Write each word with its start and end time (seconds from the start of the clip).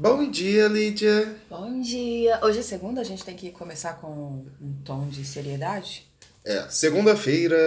Bom 0.00 0.30
dia, 0.30 0.68
Lídia. 0.68 1.34
Bom 1.50 1.80
dia. 1.80 2.38
Hoje 2.44 2.60
é 2.60 2.62
segunda, 2.62 3.00
a 3.00 3.04
gente 3.04 3.24
tem 3.24 3.34
que 3.34 3.50
começar 3.50 3.94
com 3.94 4.46
um 4.62 4.72
tom 4.84 5.08
de 5.08 5.24
seriedade? 5.24 6.08
É, 6.44 6.64
segunda-feira, 6.70 7.58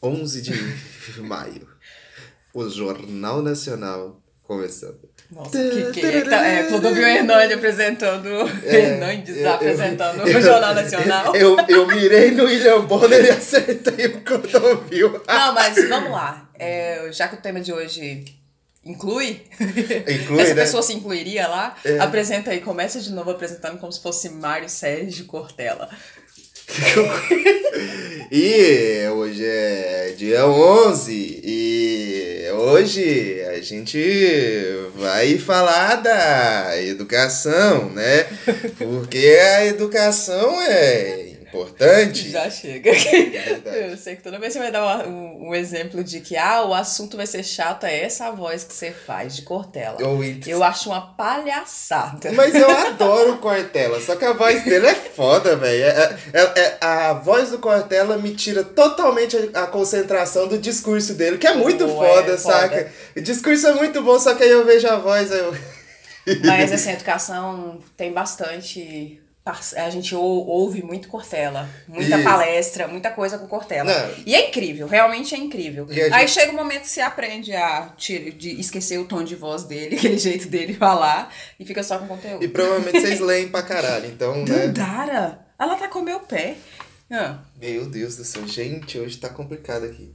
11 0.00 0.42
de 0.42 0.52
maio. 1.20 1.66
O 2.54 2.68
Jornal 2.68 3.42
Nacional 3.42 4.22
começando. 4.44 5.10
Nossa, 5.32 5.50
que 5.50 5.90
que 5.90 6.06
é? 6.06 6.20
Tá, 6.20 6.46
é, 6.46 6.68
Clodovil 6.68 7.08
Hernandes 7.08 7.56
apresentando, 7.56 8.28
é, 8.62 8.76
Hernandes 8.94 9.36
eu, 9.38 9.52
apresentando 9.52 10.28
eu, 10.28 10.38
o 10.38 10.42
Jornal 10.42 10.74
Nacional. 10.76 11.34
Eu, 11.34 11.56
eu 11.68 11.88
mirei 11.88 12.30
no 12.30 12.44
William 12.44 12.82
Bonner 12.82 13.24
e 13.24 13.30
acertei 13.30 14.06
o 14.06 14.20
Clodovil. 14.20 15.20
Não, 15.26 15.54
mas 15.54 15.88
vamos 15.88 16.12
lá. 16.12 16.48
É, 16.54 17.10
já 17.10 17.26
que 17.26 17.34
o 17.34 17.40
tema 17.40 17.60
de 17.60 17.72
hoje 17.72 18.24
inclui, 18.86 19.42
inclui 20.08 20.40
essa 20.40 20.54
né? 20.54 20.62
pessoa 20.62 20.82
se 20.82 20.94
incluiria 20.94 21.48
lá, 21.48 21.76
é. 21.84 21.98
apresenta 21.98 22.52
aí, 22.52 22.60
começa 22.60 23.00
de 23.00 23.12
novo 23.12 23.30
apresentando 23.30 23.78
como 23.78 23.92
se 23.92 24.00
fosse 24.00 24.28
Mário 24.28 24.68
Sérgio 24.68 25.26
Cortella. 25.26 25.90
e 28.30 29.08
hoje 29.08 29.44
é 29.44 30.14
dia 30.16 30.46
11 30.46 31.40
e 31.44 32.48
hoje 32.52 33.40
a 33.42 33.60
gente 33.60 33.98
vai 34.96 35.38
falar 35.38 35.96
da 35.96 36.82
educação, 36.82 37.90
né? 37.90 38.26
Porque 38.78 39.38
a 39.56 39.66
educação 39.66 40.60
é 40.62 41.25
importante. 41.56 42.30
Já 42.30 42.50
chega. 42.50 42.90
É 42.90 43.90
eu 43.92 43.96
sei 43.96 44.16
que 44.16 44.22
toda 44.22 44.38
vez 44.38 44.52
você 44.52 44.58
vai 44.58 44.70
dar 44.70 45.06
um, 45.06 45.48
um, 45.48 45.54
exemplo 45.54 46.02
de 46.04 46.20
que 46.20 46.36
ah, 46.36 46.62
o 46.64 46.74
assunto 46.74 47.16
vai 47.16 47.26
ser 47.26 47.42
chato, 47.42 47.84
é 47.84 48.02
essa 48.02 48.30
voz 48.30 48.64
que 48.64 48.72
você 48.72 48.90
faz 48.90 49.36
de 49.36 49.42
Cortella. 49.42 49.96
Eu, 49.98 50.20
eu 50.46 50.62
acho 50.62 50.90
uma 50.90 51.00
palhaçada. 51.00 52.32
Mas 52.32 52.54
eu 52.54 52.70
adoro 52.70 53.38
Cortella, 53.38 54.00
só 54.00 54.16
que 54.16 54.24
a 54.24 54.32
voz 54.32 54.64
dele 54.64 54.86
é 54.86 54.94
foda, 54.94 55.56
velho. 55.56 55.84
É, 55.84 56.18
é, 56.32 56.40
é, 56.60 56.78
a 56.80 57.12
voz 57.14 57.50
do 57.50 57.58
Cortella 57.58 58.18
me 58.18 58.34
tira 58.34 58.62
totalmente 58.62 59.36
a, 59.54 59.64
a 59.64 59.66
concentração 59.66 60.46
do 60.46 60.58
discurso 60.58 61.14
dele, 61.14 61.38
que 61.38 61.46
é 61.46 61.54
muito 61.54 61.88
foda, 61.88 62.32
é 62.32 62.36
saca? 62.36 62.76
Foda. 62.76 62.92
O 63.16 63.20
discurso 63.20 63.66
é 63.66 63.74
muito 63.74 64.02
bom, 64.02 64.18
só 64.18 64.34
que 64.34 64.42
aí 64.42 64.50
eu 64.50 64.64
vejo 64.64 64.86
a 64.88 64.96
voz, 64.96 65.30
eu... 65.30 65.54
Mas 66.44 66.72
assim, 66.72 66.90
a 66.90 66.94
educação 66.94 67.78
tem 67.96 68.12
bastante 68.12 69.20
a 69.76 69.90
gente 69.90 70.12
ouve 70.12 70.82
muito 70.82 71.06
Cortella, 71.06 71.68
muita 71.86 72.16
Isso. 72.16 72.24
palestra, 72.24 72.88
muita 72.88 73.12
coisa 73.12 73.38
com 73.38 73.46
Cortella. 73.46 73.92
Não. 73.92 74.14
E 74.26 74.34
é 74.34 74.48
incrível, 74.48 74.88
realmente 74.88 75.36
é 75.36 75.38
incrível. 75.38 75.86
Gente... 75.88 76.12
Aí 76.12 76.26
chega 76.26 76.50
o 76.50 76.54
um 76.54 76.56
momento 76.56 76.82
que 76.82 76.88
você 76.88 77.00
aprende 77.00 77.54
a 77.54 77.94
tira, 77.96 78.32
de 78.32 78.60
esquecer 78.60 78.98
o 78.98 79.04
tom 79.04 79.22
de 79.22 79.36
voz 79.36 79.62
dele, 79.62 79.94
aquele 79.96 80.18
jeito 80.18 80.48
dele 80.48 80.74
falar, 80.74 81.32
e 81.60 81.64
fica 81.64 81.84
só 81.84 81.96
com 81.98 82.08
conteúdo. 82.08 82.44
E 82.44 82.48
provavelmente 82.48 83.00
vocês 83.00 83.20
leem 83.20 83.48
pra 83.48 83.62
caralho, 83.62 84.06
então, 84.06 84.44
né? 84.44 84.66
Dandara, 84.66 85.46
ela 85.56 85.76
tá 85.76 85.86
com 85.86 86.00
meu 86.00 86.18
pé. 86.18 86.56
Ah. 87.08 87.38
Meu 87.56 87.88
Deus 87.88 88.16
do 88.16 88.24
céu, 88.24 88.48
gente, 88.48 88.98
hoje 88.98 89.16
tá 89.18 89.28
complicado 89.28 89.84
aqui. 89.84 90.12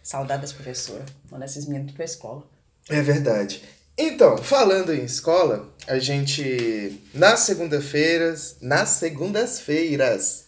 Saudades 0.00 0.52
professora, 0.52 1.04
manda 1.28 1.44
esses 1.44 1.66
meninos 1.66 1.92
pra 1.92 2.04
escola. 2.04 2.44
É 2.88 3.02
verdade. 3.02 3.62
Então, 4.02 4.38
falando 4.38 4.94
em 4.94 5.04
escola, 5.04 5.68
a 5.86 5.98
gente, 5.98 6.98
nas 7.12 7.40
segunda-feiras, 7.40 8.56
nas 8.62 8.88
segundas-feiras, 8.88 10.46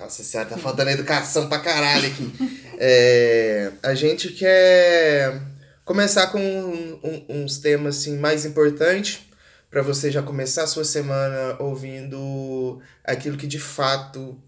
nossa 0.00 0.24
senhora, 0.24 0.48
tá 0.48 0.56
faltando 0.56 0.90
educação 0.90 1.48
pra 1.48 1.60
caralho 1.60 2.08
aqui. 2.08 2.60
É, 2.82 3.72
a 3.82 3.94
gente 3.94 4.30
quer 4.30 5.38
começar 5.84 6.28
com 6.28 6.40
um, 6.40 6.98
um, 7.04 7.42
uns 7.42 7.58
temas 7.58 7.98
assim, 7.98 8.16
mais 8.16 8.46
importantes 8.46 9.20
para 9.70 9.82
você 9.82 10.10
já 10.10 10.22
começar 10.22 10.62
a 10.62 10.66
sua 10.66 10.82
semana 10.82 11.56
ouvindo 11.58 12.80
aquilo 13.04 13.36
que 13.36 13.46
de 13.46 13.58
fato 13.58 14.42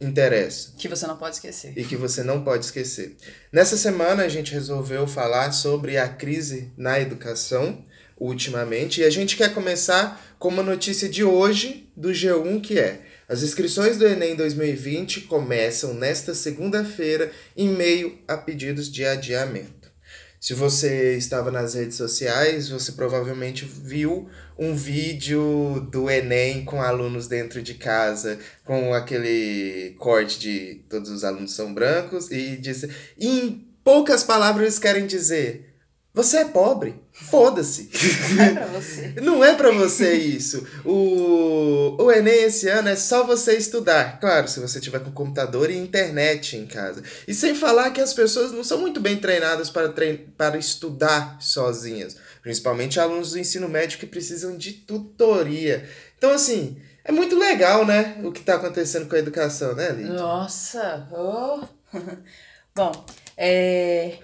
interessa. 0.00 0.72
Que 0.78 0.88
você 0.88 1.06
não 1.06 1.16
pode 1.16 1.36
esquecer. 1.36 1.72
E 1.76 1.84
que 1.84 1.96
você 1.96 2.22
não 2.22 2.42
pode 2.42 2.64
esquecer. 2.64 3.16
Nessa 3.52 3.76
semana 3.76 4.24
a 4.24 4.28
gente 4.28 4.52
resolveu 4.52 5.06
falar 5.06 5.52
sobre 5.52 5.98
a 5.98 6.08
crise 6.08 6.72
na 6.76 6.98
educação 6.98 7.84
ultimamente 8.18 9.00
e 9.00 9.04
a 9.04 9.10
gente 9.10 9.36
quer 9.36 9.52
começar 9.52 10.34
com 10.38 10.48
uma 10.48 10.62
notícia 10.62 11.08
de 11.08 11.24
hoje 11.24 11.90
do 11.96 12.10
G1 12.10 12.60
que 12.60 12.78
é 12.78 13.00
as 13.30 13.44
inscrições 13.44 13.96
do 13.96 14.04
Enem 14.04 14.34
2020 14.34 15.20
começam 15.20 15.94
nesta 15.94 16.34
segunda-feira 16.34 17.30
em 17.56 17.68
meio 17.68 18.18
a 18.26 18.36
pedidos 18.36 18.90
de 18.90 19.06
adiamento. 19.06 19.79
Se 20.40 20.54
você 20.54 21.16
estava 21.18 21.50
nas 21.50 21.74
redes 21.74 21.98
sociais, 21.98 22.70
você 22.70 22.92
provavelmente 22.92 23.66
viu 23.66 24.26
um 24.58 24.74
vídeo 24.74 25.86
do 25.92 26.08
Enem 26.08 26.64
com 26.64 26.80
alunos 26.80 27.28
dentro 27.28 27.60
de 27.60 27.74
casa, 27.74 28.38
com 28.64 28.94
aquele 28.94 29.94
corte 29.98 30.40
de 30.40 30.80
todos 30.88 31.10
os 31.10 31.24
alunos 31.24 31.52
são 31.52 31.74
brancos, 31.74 32.30
e 32.30 32.56
diz. 32.56 32.88
Em 33.18 33.68
poucas 33.84 34.24
palavras, 34.24 34.78
querem 34.78 35.06
dizer 35.06 35.69
você 36.12 36.38
é 36.38 36.44
pobre. 36.44 37.00
Foda-se. 37.12 37.88
Não 38.34 38.42
é 38.42 38.52
pra 38.52 38.66
você. 38.66 39.14
Não 39.22 39.44
é 39.44 39.54
pra 39.54 39.70
você 39.70 40.14
isso. 40.14 40.66
O, 40.84 42.02
o 42.02 42.10
Enem 42.10 42.44
esse 42.44 42.68
ano 42.68 42.88
é 42.88 42.96
só 42.96 43.24
você 43.24 43.56
estudar. 43.56 44.18
Claro, 44.18 44.48
se 44.48 44.58
você 44.58 44.80
tiver 44.80 44.98
com 45.00 45.12
computador 45.12 45.70
e 45.70 45.76
internet 45.76 46.56
em 46.56 46.66
casa. 46.66 47.02
E 47.28 47.34
sem 47.34 47.54
falar 47.54 47.90
que 47.90 48.00
as 48.00 48.12
pessoas 48.12 48.50
não 48.50 48.64
são 48.64 48.78
muito 48.78 48.98
bem 48.98 49.18
treinadas 49.18 49.70
para, 49.70 49.88
trein 49.90 50.16
para 50.36 50.58
estudar 50.58 51.36
sozinhas. 51.40 52.16
Principalmente 52.42 52.98
alunos 52.98 53.30
do 53.30 53.38
ensino 53.38 53.68
médio 53.68 53.98
que 53.98 54.06
precisam 54.06 54.56
de 54.56 54.72
tutoria. 54.72 55.88
Então, 56.18 56.32
assim, 56.32 56.82
é 57.04 57.12
muito 57.12 57.38
legal, 57.38 57.86
né? 57.86 58.20
O 58.24 58.32
que 58.32 58.40
tá 58.40 58.56
acontecendo 58.56 59.08
com 59.08 59.14
a 59.14 59.20
educação, 59.20 59.76
né, 59.76 59.90
Lídia? 59.90 60.12
Nossa! 60.14 61.08
Oh. 61.12 61.64
Bom, 62.74 63.06
é... 63.36 64.18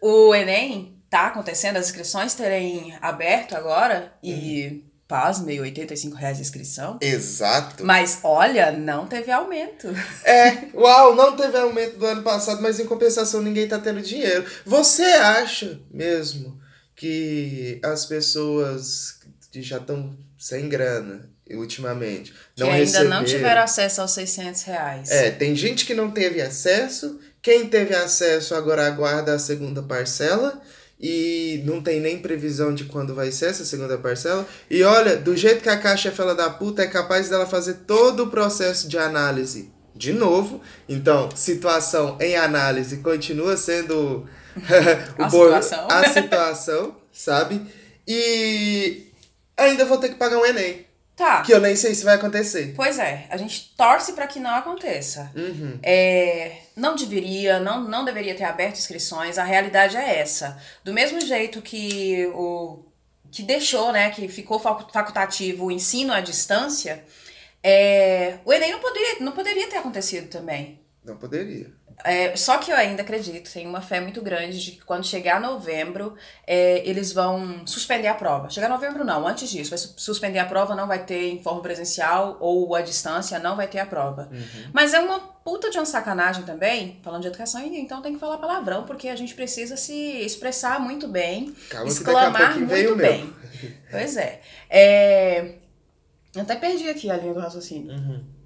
o 0.00 0.34
Enem 0.34 1.01
tá 1.12 1.26
acontecendo, 1.26 1.76
as 1.76 1.84
inscrições 1.88 2.32
terem 2.32 2.96
aberto 3.02 3.54
agora 3.54 4.14
e, 4.22 4.66
uhum. 4.66 4.82
pasme, 5.06 5.60
85 5.60 6.16
reais 6.16 6.38
a 6.38 6.40
inscrição. 6.40 6.98
Exato. 7.02 7.84
Mas 7.84 8.20
olha, 8.22 8.72
não 8.72 9.06
teve 9.06 9.30
aumento. 9.30 9.88
É, 10.24 10.68
uau, 10.72 11.14
não 11.14 11.36
teve 11.36 11.58
aumento 11.58 11.98
do 11.98 12.06
ano 12.06 12.22
passado, 12.22 12.62
mas 12.62 12.80
em 12.80 12.86
compensação 12.86 13.42
ninguém 13.42 13.68
tá 13.68 13.78
tendo 13.78 14.00
dinheiro. 14.00 14.46
Você 14.64 15.02
acha 15.02 15.78
mesmo 15.90 16.58
que 16.96 17.78
as 17.84 18.06
pessoas 18.06 19.18
que 19.50 19.60
já 19.60 19.76
estão 19.76 20.16
sem 20.38 20.66
grana 20.66 21.28
ultimamente 21.50 22.32
não 22.56 22.68
que 22.68 22.72
ainda 22.72 22.84
receberam... 22.86 23.10
não 23.10 23.24
tiveram 23.24 23.62
acesso 23.62 24.00
aos 24.00 24.12
600 24.12 24.62
reais. 24.62 25.10
É, 25.10 25.30
tem 25.30 25.54
gente 25.54 25.84
que 25.84 25.92
não 25.92 26.10
teve 26.10 26.40
acesso, 26.40 27.20
quem 27.42 27.68
teve 27.68 27.94
acesso 27.94 28.54
agora 28.54 28.86
aguarda 28.86 29.34
a 29.34 29.38
segunda 29.38 29.82
parcela 29.82 30.62
e 31.02 31.60
não 31.64 31.82
tem 31.82 31.98
nem 31.98 32.18
previsão 32.18 32.72
de 32.72 32.84
quando 32.84 33.12
vai 33.14 33.32
ser 33.32 33.46
essa 33.46 33.64
segunda 33.64 33.98
parcela. 33.98 34.46
E 34.70 34.84
olha, 34.84 35.16
do 35.16 35.36
jeito 35.36 35.60
que 35.60 35.68
a 35.68 35.76
Caixa 35.76 36.10
é 36.10 36.12
fela 36.12 36.34
da 36.34 36.48
puta, 36.48 36.82
é 36.82 36.86
capaz 36.86 37.28
dela 37.28 37.44
fazer 37.44 37.78
todo 37.86 38.22
o 38.22 38.30
processo 38.30 38.88
de 38.88 38.96
análise 38.96 39.68
de 39.96 40.12
novo. 40.12 40.60
Então, 40.88 41.28
situação 41.34 42.16
em 42.20 42.36
análise 42.36 42.98
continua 42.98 43.56
sendo 43.56 44.26
o 45.18 45.22
a, 45.22 45.60
situação. 45.60 45.88
a 45.90 46.08
situação, 46.08 46.96
sabe? 47.12 47.66
E 48.06 49.08
ainda 49.56 49.84
vou 49.84 49.98
ter 49.98 50.10
que 50.10 50.14
pagar 50.14 50.38
um 50.38 50.46
Enem. 50.46 50.86
Tá. 51.16 51.42
Que 51.42 51.52
eu 51.52 51.60
nem 51.60 51.76
sei 51.76 51.94
se 51.94 52.04
vai 52.04 52.14
acontecer. 52.14 52.72
Pois 52.74 52.98
é, 52.98 53.26
a 53.28 53.36
gente 53.36 53.74
torce 53.76 54.14
para 54.14 54.26
que 54.26 54.40
não 54.40 54.54
aconteça. 54.54 55.30
Uhum. 55.36 55.78
É, 55.82 56.56
não 56.74 56.96
deveria, 56.96 57.60
não, 57.60 57.82
não 57.82 58.04
deveria 58.04 58.34
ter 58.34 58.44
aberto 58.44 58.78
inscrições, 58.78 59.38
a 59.38 59.44
realidade 59.44 59.96
é 59.96 60.18
essa. 60.18 60.58
Do 60.82 60.92
mesmo 60.92 61.20
jeito 61.20 61.60
que 61.60 62.26
o 62.34 62.84
que 63.30 63.42
deixou, 63.42 63.92
né, 63.92 64.10
que 64.10 64.28
ficou 64.28 64.58
facultativo 64.58 65.66
o 65.66 65.70
ensino 65.70 66.12
à 66.12 66.20
distância, 66.20 67.02
é, 67.62 68.38
o 68.44 68.52
Enem 68.52 68.72
não 68.72 68.80
poderia, 68.80 69.20
não 69.20 69.32
poderia 69.32 69.68
ter 69.68 69.76
acontecido 69.76 70.28
também. 70.28 70.80
Não 71.04 71.16
poderia. 71.16 71.72
É, 72.04 72.34
só 72.36 72.58
que 72.58 72.70
eu 72.70 72.76
ainda 72.76 73.02
acredito, 73.02 73.52
tenho 73.52 73.68
uma 73.68 73.80
fé 73.80 74.00
muito 74.00 74.20
grande 74.22 74.62
de 74.62 74.72
que 74.72 74.84
quando 74.84 75.06
chegar 75.06 75.40
novembro, 75.40 76.14
é, 76.46 76.86
eles 76.88 77.12
vão 77.12 77.66
suspender 77.66 78.08
a 78.08 78.14
prova. 78.14 78.50
Chegar 78.50 78.68
novembro 78.68 79.04
não, 79.04 79.26
antes 79.26 79.48
disso, 79.48 79.70
vai 79.70 79.78
suspender 79.78 80.38
a 80.38 80.44
prova, 80.44 80.74
não 80.74 80.86
vai 80.86 81.04
ter 81.04 81.30
em 81.30 81.42
forma 81.42 81.60
presencial 81.60 82.36
ou 82.40 82.74
à 82.74 82.80
distância, 82.80 83.38
não 83.38 83.56
vai 83.56 83.68
ter 83.68 83.78
a 83.78 83.86
prova. 83.86 84.28
Uhum. 84.32 84.70
Mas 84.72 84.94
é 84.94 85.00
uma 85.00 85.20
puta 85.20 85.70
de 85.70 85.78
uma 85.78 85.86
sacanagem 85.86 86.44
também, 86.44 86.98
falando 87.02 87.22
de 87.22 87.28
educação, 87.28 87.60
então 87.62 88.02
tem 88.02 88.14
que 88.14 88.20
falar 88.20 88.38
palavrão, 88.38 88.84
porque 88.84 89.08
a 89.08 89.16
gente 89.16 89.34
precisa 89.34 89.76
se 89.76 89.94
expressar 89.94 90.80
muito 90.80 91.08
bem, 91.08 91.54
Calma 91.68 91.88
exclamar 91.88 92.58
muito 92.58 92.96
bem. 92.96 93.32
Pois 93.92 94.16
é. 94.16 94.40
é. 94.68 95.54
Até 96.36 96.56
perdi 96.56 96.88
aqui 96.88 97.08
a 97.10 97.16
linha 97.16 97.32
do 97.32 97.38
raciocínio. 97.38 97.92
Uhum 97.92 98.41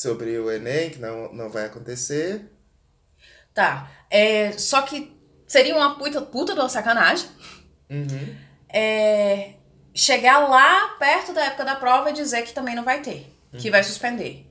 sobre 0.00 0.38
o 0.38 0.50
Enem, 0.50 0.88
que 0.88 0.98
não, 0.98 1.30
não 1.30 1.50
vai 1.50 1.66
acontecer. 1.66 2.50
Tá. 3.52 3.90
É, 4.08 4.52
só 4.52 4.80
que 4.80 5.14
seria 5.46 5.76
uma 5.76 5.98
puta, 5.98 6.22
puta 6.22 6.54
de 6.54 6.60
uma 6.60 6.70
sacanagem. 6.70 7.28
Uhum. 7.90 8.36
é, 8.72 9.54
chegar 9.92 10.38
lá 10.48 10.96
perto 10.98 11.34
da 11.34 11.44
época 11.44 11.64
da 11.64 11.74
prova 11.74 12.08
e 12.08 12.12
dizer 12.12 12.42
que 12.42 12.54
também 12.54 12.74
não 12.74 12.84
vai 12.84 13.02
ter, 13.02 13.30
que 13.58 13.66
uhum. 13.66 13.72
vai 13.72 13.82
suspender. 13.82 14.46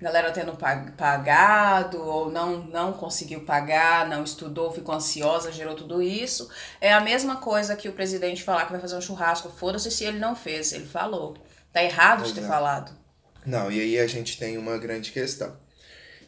Galera 0.00 0.32
tendo 0.32 0.58
pagado 0.96 2.02
ou 2.02 2.32
não, 2.32 2.64
não 2.64 2.92
conseguiu 2.92 3.44
pagar, 3.44 4.08
não 4.08 4.24
estudou, 4.24 4.72
ficou 4.72 4.96
ansiosa, 4.96 5.52
gerou 5.52 5.76
tudo 5.76 6.02
isso. 6.02 6.50
É 6.80 6.92
a 6.92 7.00
mesma 7.00 7.36
coisa 7.36 7.76
que 7.76 7.88
o 7.88 7.92
presidente 7.92 8.42
falar 8.42 8.64
que 8.64 8.72
vai 8.72 8.80
fazer 8.80 8.96
um 8.96 9.00
churrasco. 9.00 9.48
Foda-se 9.48 9.92
se 9.92 10.02
ele 10.02 10.18
não 10.18 10.34
fez, 10.34 10.72
ele 10.72 10.86
falou. 10.86 11.36
Tá 11.72 11.84
errado 11.84 12.24
de 12.24 12.32
ter 12.32 12.42
falado. 12.42 13.01
Não, 13.44 13.70
e 13.70 13.80
aí 13.80 13.98
a 13.98 14.06
gente 14.06 14.38
tem 14.38 14.56
uma 14.56 14.78
grande 14.78 15.10
questão. 15.10 15.56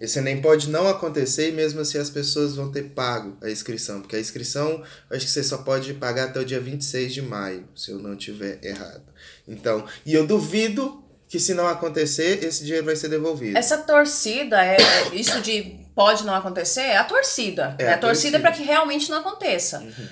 Esse 0.00 0.18
Enem 0.18 0.40
pode 0.40 0.68
não 0.68 0.88
acontecer 0.88 1.48
e 1.48 1.52
mesmo 1.52 1.80
assim 1.80 1.98
as 1.98 2.10
pessoas 2.10 2.56
vão 2.56 2.70
ter 2.70 2.90
pago 2.90 3.36
a 3.42 3.48
inscrição, 3.50 4.00
porque 4.00 4.16
a 4.16 4.20
inscrição 4.20 4.82
acho 5.10 5.24
que 5.24 5.30
você 5.30 5.42
só 5.42 5.58
pode 5.58 5.94
pagar 5.94 6.24
até 6.24 6.40
o 6.40 6.44
dia 6.44 6.60
26 6.60 7.14
de 7.14 7.22
maio, 7.22 7.68
se 7.74 7.90
eu 7.90 7.98
não 7.98 8.16
tiver 8.16 8.58
errado. 8.62 9.02
Então, 9.46 9.86
e 10.04 10.12
eu 10.12 10.26
duvido 10.26 11.02
que 11.28 11.38
se 11.38 11.54
não 11.54 11.66
acontecer, 11.66 12.44
esse 12.44 12.64
dinheiro 12.64 12.86
vai 12.86 12.96
ser 12.96 13.08
devolvido. 13.08 13.56
Essa 13.56 13.78
torcida, 13.78 14.64
é, 14.64 14.76
é 14.76 15.14
isso 15.14 15.40
de 15.40 15.84
pode 15.94 16.24
não 16.24 16.34
acontecer, 16.34 16.80
é 16.82 16.96
a 16.96 17.04
torcida. 17.04 17.76
É, 17.78 17.84
é 17.84 17.92
a, 17.92 17.98
torcida, 17.98 18.38
torcida. 18.38 18.40
para 18.40 18.52
que 18.52 18.62
realmente 18.62 19.10
não 19.10 19.18
aconteça. 19.18 19.80
Uhum. 19.80 20.08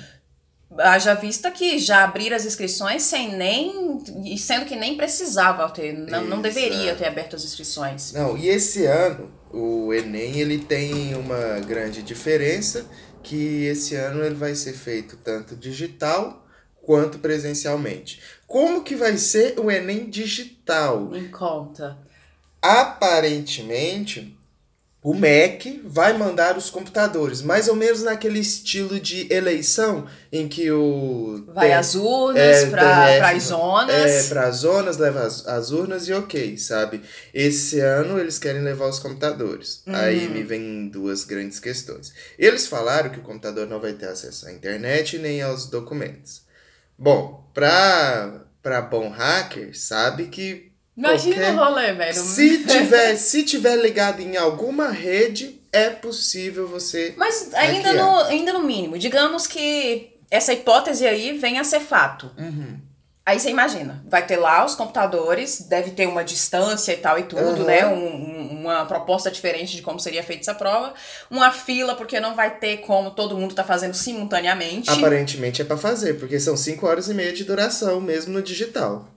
Haja 0.78 1.14
vista 1.14 1.50
que 1.50 1.78
já 1.78 2.04
abriram 2.04 2.36
as 2.36 2.44
inscrições 2.44 3.02
sem 3.02 3.36
nem. 3.36 3.98
sendo 4.38 4.64
que 4.64 4.76
nem 4.76 4.96
precisava 4.96 5.68
ter, 5.70 5.92
não, 5.92 6.24
não 6.24 6.42
deveria 6.42 6.94
ter 6.94 7.06
aberto 7.06 7.36
as 7.36 7.44
inscrições. 7.44 8.12
Não, 8.12 8.36
e 8.36 8.48
esse 8.48 8.86
ano 8.86 9.30
o 9.52 9.92
Enem 9.92 10.40
ele 10.40 10.58
tem 10.58 11.14
uma 11.14 11.60
grande 11.60 12.02
diferença 12.02 12.86
que 13.22 13.66
esse 13.66 13.94
ano 13.94 14.24
ele 14.24 14.34
vai 14.34 14.54
ser 14.54 14.72
feito 14.72 15.16
tanto 15.16 15.54
digital 15.54 16.46
quanto 16.82 17.18
presencialmente. 17.18 18.20
Como 18.46 18.82
que 18.82 18.96
vai 18.96 19.16
ser 19.16 19.58
o 19.58 19.70
Enem 19.70 20.10
digital? 20.10 21.14
Em 21.14 21.28
conta. 21.28 21.98
Aparentemente, 22.60 24.36
o 25.02 25.14
MEC 25.14 25.82
vai 25.84 26.12
mandar 26.12 26.56
os 26.56 26.70
computadores, 26.70 27.42
mais 27.42 27.66
ou 27.66 27.74
menos 27.74 28.04
naquele 28.04 28.38
estilo 28.38 29.00
de 29.00 29.26
eleição 29.32 30.06
em 30.30 30.46
que 30.46 30.70
o. 30.70 31.44
Vai 31.48 31.68
tem, 31.68 31.76
às 31.76 31.96
urnas, 31.96 32.38
é, 32.40 32.70
para 32.70 33.30
as 33.30 33.42
zonas. 33.42 33.94
É, 33.94 34.28
para 34.28 34.46
as 34.46 34.56
zonas, 34.58 34.96
leva 34.98 35.22
as, 35.22 35.44
as 35.44 35.72
urnas 35.72 36.06
e 36.06 36.12
ok, 36.12 36.56
sabe? 36.56 37.02
Esse 37.34 37.80
ano 37.80 38.16
eles 38.16 38.38
querem 38.38 38.62
levar 38.62 38.86
os 38.86 39.00
computadores. 39.00 39.82
Uhum. 39.88 39.96
Aí 39.96 40.28
me 40.28 40.44
vem 40.44 40.88
duas 40.88 41.24
grandes 41.24 41.58
questões. 41.58 42.14
Eles 42.38 42.68
falaram 42.68 43.10
que 43.10 43.18
o 43.18 43.22
computador 43.22 43.66
não 43.66 43.80
vai 43.80 43.94
ter 43.94 44.06
acesso 44.06 44.46
à 44.46 44.52
internet 44.52 45.18
nem 45.18 45.42
aos 45.42 45.66
documentos. 45.66 46.42
Bom, 46.96 47.50
para 47.52 48.80
bom 48.88 49.08
hacker, 49.08 49.76
sabe 49.76 50.28
que 50.28 50.71
Imagina 50.96 51.36
qualquer... 51.36 51.54
o 51.54 51.56
rolê, 51.56 51.92
velho. 51.92 52.14
Se 52.14 52.64
tiver, 52.64 53.16
se 53.16 53.42
tiver 53.44 53.76
ligado 53.76 54.20
em 54.20 54.36
alguma 54.36 54.90
rede, 54.90 55.60
é 55.72 55.88
possível 55.88 56.68
você. 56.68 57.14
Mas 57.16 57.52
ainda 57.54 57.92
no, 57.94 58.18
ainda 58.24 58.52
no 58.52 58.62
mínimo. 58.62 58.98
Digamos 58.98 59.46
que 59.46 60.12
essa 60.30 60.52
hipótese 60.52 61.06
aí 61.06 61.36
venha 61.38 61.62
a 61.62 61.64
ser 61.64 61.80
fato. 61.80 62.30
Uhum. 62.38 62.78
Aí 63.24 63.38
você 63.38 63.50
imagina, 63.50 64.04
vai 64.08 64.26
ter 64.26 64.36
lá 64.36 64.64
os 64.64 64.74
computadores, 64.74 65.60
deve 65.68 65.92
ter 65.92 66.08
uma 66.08 66.24
distância 66.24 66.92
e 66.92 66.96
tal 66.96 67.20
e 67.20 67.22
tudo, 67.22 67.60
uhum. 67.60 67.64
né? 67.64 67.86
Um, 67.86 67.92
um, 67.92 68.60
uma 68.62 68.84
proposta 68.84 69.30
diferente 69.30 69.76
de 69.76 69.82
como 69.82 70.00
seria 70.00 70.24
feita 70.24 70.42
essa 70.42 70.54
prova. 70.54 70.92
Uma 71.30 71.52
fila, 71.52 71.94
porque 71.94 72.18
não 72.18 72.34
vai 72.34 72.58
ter 72.58 72.78
como 72.78 73.12
todo 73.12 73.38
mundo 73.38 73.54
tá 73.54 73.62
fazendo 73.62 73.94
simultaneamente. 73.94 74.90
Aparentemente 74.90 75.62
é 75.62 75.64
para 75.64 75.76
fazer, 75.76 76.14
porque 76.18 76.40
são 76.40 76.56
5 76.56 76.84
horas 76.84 77.08
e 77.08 77.14
meia 77.14 77.32
de 77.32 77.44
duração, 77.44 78.00
mesmo 78.00 78.32
no 78.32 78.42
digital. 78.42 79.08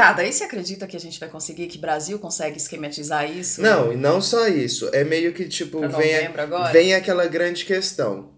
Tá, 0.00 0.14
daí 0.14 0.32
você 0.32 0.44
acredita 0.44 0.86
que 0.86 0.96
a 0.96 1.00
gente 1.00 1.20
vai 1.20 1.28
conseguir, 1.28 1.66
que 1.66 1.76
o 1.76 1.80
Brasil 1.80 2.18
consegue 2.18 2.56
esquematizar 2.56 3.30
isso? 3.30 3.60
Não, 3.60 3.92
e 3.92 3.96
não 3.96 4.18
só 4.22 4.48
isso. 4.48 4.88
É 4.94 5.04
meio 5.04 5.34
que, 5.34 5.46
tipo, 5.46 5.78
vem, 5.90 6.16
a, 6.16 6.70
vem 6.72 6.94
aquela 6.94 7.26
grande 7.26 7.66
questão. 7.66 8.30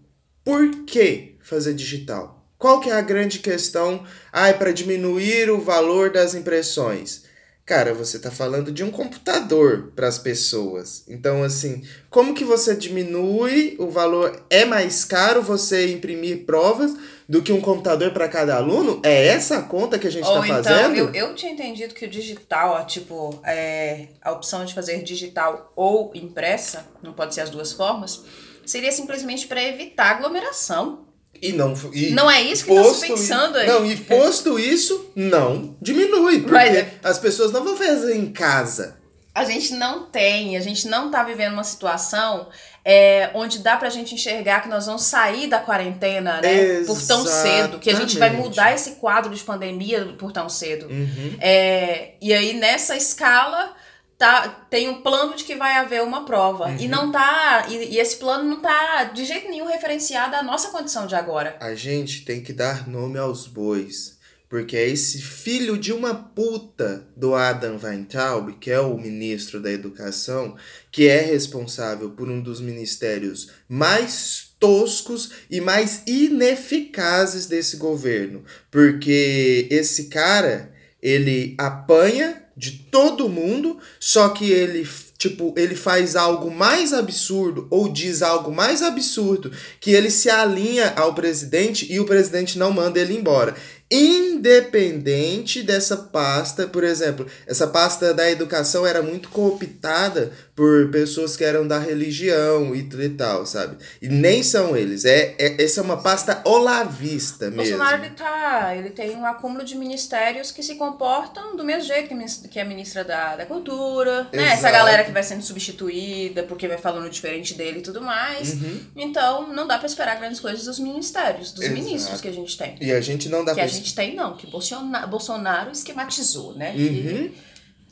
Por 0.43 0.83
que 0.83 1.37
fazer 1.41 1.73
digital? 1.73 2.45
Qual 2.57 2.81
que 2.81 2.89
é 2.89 2.93
a 2.93 2.99
grande 2.99 3.39
questão? 3.39 4.05
Ah, 4.29 4.49
é 4.49 4.53
para 4.53 4.73
diminuir 4.73 5.49
o 5.49 5.61
valor 5.61 6.11
das 6.11 6.35
impressões. 6.35 7.23
Cara, 7.65 7.93
você 7.93 8.19
tá 8.19 8.29
falando 8.29 8.73
de 8.73 8.83
um 8.83 8.91
computador 8.91 9.93
para 9.95 10.05
as 10.05 10.17
pessoas. 10.17 11.05
Então, 11.07 11.43
assim, 11.43 11.81
como 12.09 12.33
que 12.33 12.43
você 12.43 12.75
diminui 12.75 13.77
o 13.79 13.89
valor? 13.89 14.45
É 14.49 14.65
mais 14.65 15.05
caro 15.05 15.41
você 15.41 15.87
imprimir 15.93 16.45
provas 16.45 16.93
do 17.27 17.41
que 17.41 17.53
um 17.53 17.61
computador 17.61 18.11
para 18.11 18.27
cada 18.27 18.57
aluno? 18.57 19.01
É 19.01 19.27
essa 19.27 19.59
a 19.59 19.61
conta 19.61 19.97
que 19.97 20.05
a 20.05 20.11
gente 20.11 20.25
está 20.25 20.45
então, 20.45 20.63
fazendo? 20.63 20.97
Eu, 20.97 21.13
eu 21.13 21.35
tinha 21.35 21.53
entendido 21.53 21.93
que 21.93 22.05
o 22.05 22.09
digital, 22.09 22.71
ó, 22.71 22.83
tipo, 22.83 23.39
é, 23.45 24.07
a 24.21 24.33
opção 24.33 24.65
de 24.65 24.73
fazer 24.73 25.01
digital 25.01 25.71
ou 25.73 26.11
impressa, 26.13 26.85
não 27.01 27.13
pode 27.13 27.33
ser 27.33 27.41
as 27.41 27.49
duas 27.49 27.71
formas, 27.71 28.25
seria 28.65 28.91
simplesmente 28.91 29.47
para 29.47 29.63
evitar 29.63 30.11
aglomeração. 30.11 31.05
E 31.43 31.51
não, 31.51 31.73
e 31.91 32.11
não 32.11 32.31
é 32.31 32.41
isso 32.41 32.63
que 32.63 32.71
está 32.71 32.93
se 32.93 33.07
pensando 33.07 33.57
aí. 33.57 33.67
Não, 33.67 33.85
e 33.85 33.97
posto 33.97 34.57
isso, 34.57 35.11
não 35.13 35.75
diminui. 35.81 36.39
Porque 36.39 36.85
as 37.03 37.19
pessoas 37.19 37.51
não 37.51 37.65
vão 37.65 37.75
fazer 37.75 38.15
em 38.15 38.31
casa. 38.31 38.95
A 39.35 39.43
gente 39.43 39.73
não 39.73 40.05
tem, 40.05 40.55
a 40.55 40.61
gente 40.61 40.87
não 40.87 41.07
está 41.07 41.21
vivendo 41.21 41.51
uma 41.53 41.63
situação 41.65 42.47
é, 42.85 43.29
onde 43.33 43.59
dá 43.59 43.75
pra 43.75 43.89
gente 43.89 44.15
enxergar 44.15 44.61
que 44.61 44.69
nós 44.69 44.85
vamos 44.85 45.03
sair 45.03 45.47
da 45.47 45.59
quarentena, 45.59 46.39
né? 46.39 46.53
Exatamente. 46.53 46.87
Por 46.87 47.07
tão 47.07 47.25
cedo. 47.25 47.79
Que 47.79 47.89
a 47.89 47.95
gente 47.95 48.17
vai 48.17 48.29
mudar 48.29 48.73
esse 48.73 48.91
quadro 48.91 49.33
de 49.35 49.43
pandemia 49.43 50.15
por 50.17 50.31
tão 50.31 50.47
cedo. 50.47 50.87
Uhum. 50.87 51.35
É, 51.41 52.11
e 52.21 52.31
aí, 52.31 52.53
nessa 52.53 52.95
escala, 52.95 53.75
tá, 54.17 54.47
tem 54.69 54.89
um 54.89 55.01
plano 55.01 55.35
de 55.35 55.43
que 55.43 55.55
vai 55.55 55.77
haver 55.77 56.01
uma 56.01 56.25
prova. 56.25 56.67
Uhum. 56.67 56.77
E 56.79 56.87
não 56.87 57.11
tá. 57.11 57.67
E, 57.69 57.95
e, 57.95 57.99
esse 57.99 58.17
plano 58.17 58.49
não 58.49 58.61
tá 58.61 59.05
de 59.05 59.25
jeito 59.25 59.49
nenhum 59.49 59.67
referenciado 59.67 60.35
à 60.35 60.43
nossa 60.43 60.69
condição 60.69 61.07
de 61.07 61.15
agora. 61.15 61.57
A 61.59 61.75
gente 61.75 62.25
tem 62.25 62.41
que 62.41 62.53
dar 62.53 62.87
nome 62.87 63.17
aos 63.17 63.47
bois. 63.47 64.21
Porque 64.53 64.77
é 64.77 64.87
esse 64.87 65.19
filho 65.19 65.79
de 65.79 65.91
uma 65.91 66.13
puta 66.13 67.07
do 67.17 67.33
Adam 67.33 67.79
Weintraub, 67.81 68.51
que 68.59 68.69
é 68.69 68.79
o 68.79 68.95
ministro 68.95 69.59
da 69.59 69.71
Educação, 69.71 70.55
que 70.91 71.07
é 71.07 71.21
responsável 71.21 72.11
por 72.11 72.29
um 72.29 72.39
dos 72.39 72.61
ministérios 72.61 73.49
mais 73.67 74.53
toscos 74.59 75.31
e 75.49 75.59
mais 75.59 76.03
ineficazes 76.05 77.47
desse 77.47 77.77
governo. 77.77 78.45
Porque 78.69 79.67
esse 79.71 80.03
cara, 80.07 80.71
ele 81.01 81.55
apanha 81.57 82.42
de 82.55 82.71
todo 82.71 83.29
mundo, 83.29 83.77
só 83.99 84.29
que 84.29 84.51
ele 84.51 84.87
tipo, 85.17 85.53
ele 85.55 85.75
faz 85.75 86.17
algo 86.17 86.51
mais 86.51 86.91
absurdo 86.91 87.65
ou 87.69 87.87
diz 87.87 88.21
algo 88.21 88.51
mais 88.51 88.81
absurdo 88.81 89.51
que 89.79 89.91
ele 89.91 90.11
se 90.11 90.29
alinha 90.29 90.93
ao 90.97 91.13
presidente 91.13 91.89
e 91.89 91.97
o 91.97 92.05
presidente 92.05 92.59
não 92.59 92.73
manda 92.73 92.99
ele 92.99 93.15
embora 93.15 93.55
independente 93.93 95.61
dessa 95.61 95.97
pasta, 95.97 96.67
por 96.67 96.83
exemplo, 96.83 97.27
essa 97.45 97.67
pasta 97.67 98.13
da 98.13 98.29
educação 98.29 98.85
era 98.85 99.01
muito 99.01 99.29
cooptada 99.29 100.31
por 100.55 100.89
pessoas 100.91 101.35
que 101.35 101.43
eram 101.43 101.67
da 101.67 101.79
religião 101.79 102.75
e 102.75 102.83
e 102.83 103.09
tal, 103.09 103.45
sabe? 103.45 103.77
E 104.01 104.07
nem 104.07 104.43
são 104.43 104.75
eles. 104.75 105.03
É, 105.05 105.35
é 105.39 105.63
essa 105.63 105.79
é 105.79 105.83
uma 105.83 105.97
pasta 105.97 106.41
olavista 106.45 107.49
mesmo. 107.49 107.77
Bolsonaro 107.77 108.03
ele 108.03 108.13
tá, 108.13 108.75
ele 108.75 108.89
tem 108.89 109.15
um 109.15 109.25
acúmulo 109.25 109.63
de 109.63 109.75
ministérios 109.75 110.51
que 110.51 110.61
se 110.61 110.75
comportam 110.75 111.55
do 111.55 111.63
mesmo 111.63 111.87
jeito 111.87 112.09
que 112.49 112.59
a 112.59 112.65
ministra 112.65 113.03
da, 113.03 113.35
da 113.35 113.45
cultura, 113.45 114.27
Exato. 114.31 114.37
né? 114.37 114.53
Essa 114.53 114.69
galera 114.69 115.03
que 115.03 115.11
vai 115.11 115.23
sendo 115.23 115.41
substituída 115.41 116.43
porque 116.43 116.67
vai 116.67 116.77
falando 116.77 117.09
diferente 117.09 117.55
dele 117.55 117.79
e 117.79 117.81
tudo 117.81 118.01
mais. 118.01 118.53
Uhum. 118.53 118.79
Então, 118.95 119.53
não 119.53 119.65
dá 119.65 119.77
para 119.77 119.87
esperar 119.87 120.17
grandes 120.17 120.39
coisas 120.39 120.65
dos 120.65 120.77
ministérios, 120.77 121.51
dos 121.51 121.63
Exato. 121.63 121.81
ministros 121.81 122.21
que 122.21 122.27
a 122.27 122.33
gente 122.33 122.57
tem. 122.57 122.75
E 122.79 122.91
a 122.91 123.01
gente 123.01 123.29
não 123.29 123.43
dá 123.43 123.53
pra 123.53 123.65
gente 123.83 123.95
tem, 123.95 124.15
não, 124.15 124.35
que 124.35 124.47
Bolsonaro, 124.47 125.07
Bolsonaro 125.09 125.71
esquematizou, 125.71 126.55
né? 126.55 126.73
Uhum. 126.75 127.31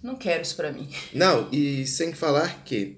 não 0.01 0.15
quero 0.15 0.41
isso 0.41 0.55
para 0.55 0.71
mim. 0.71 0.89
Não, 1.13 1.49
e 1.51 1.85
sem 1.85 2.13
falar 2.13 2.63
que 2.63 2.97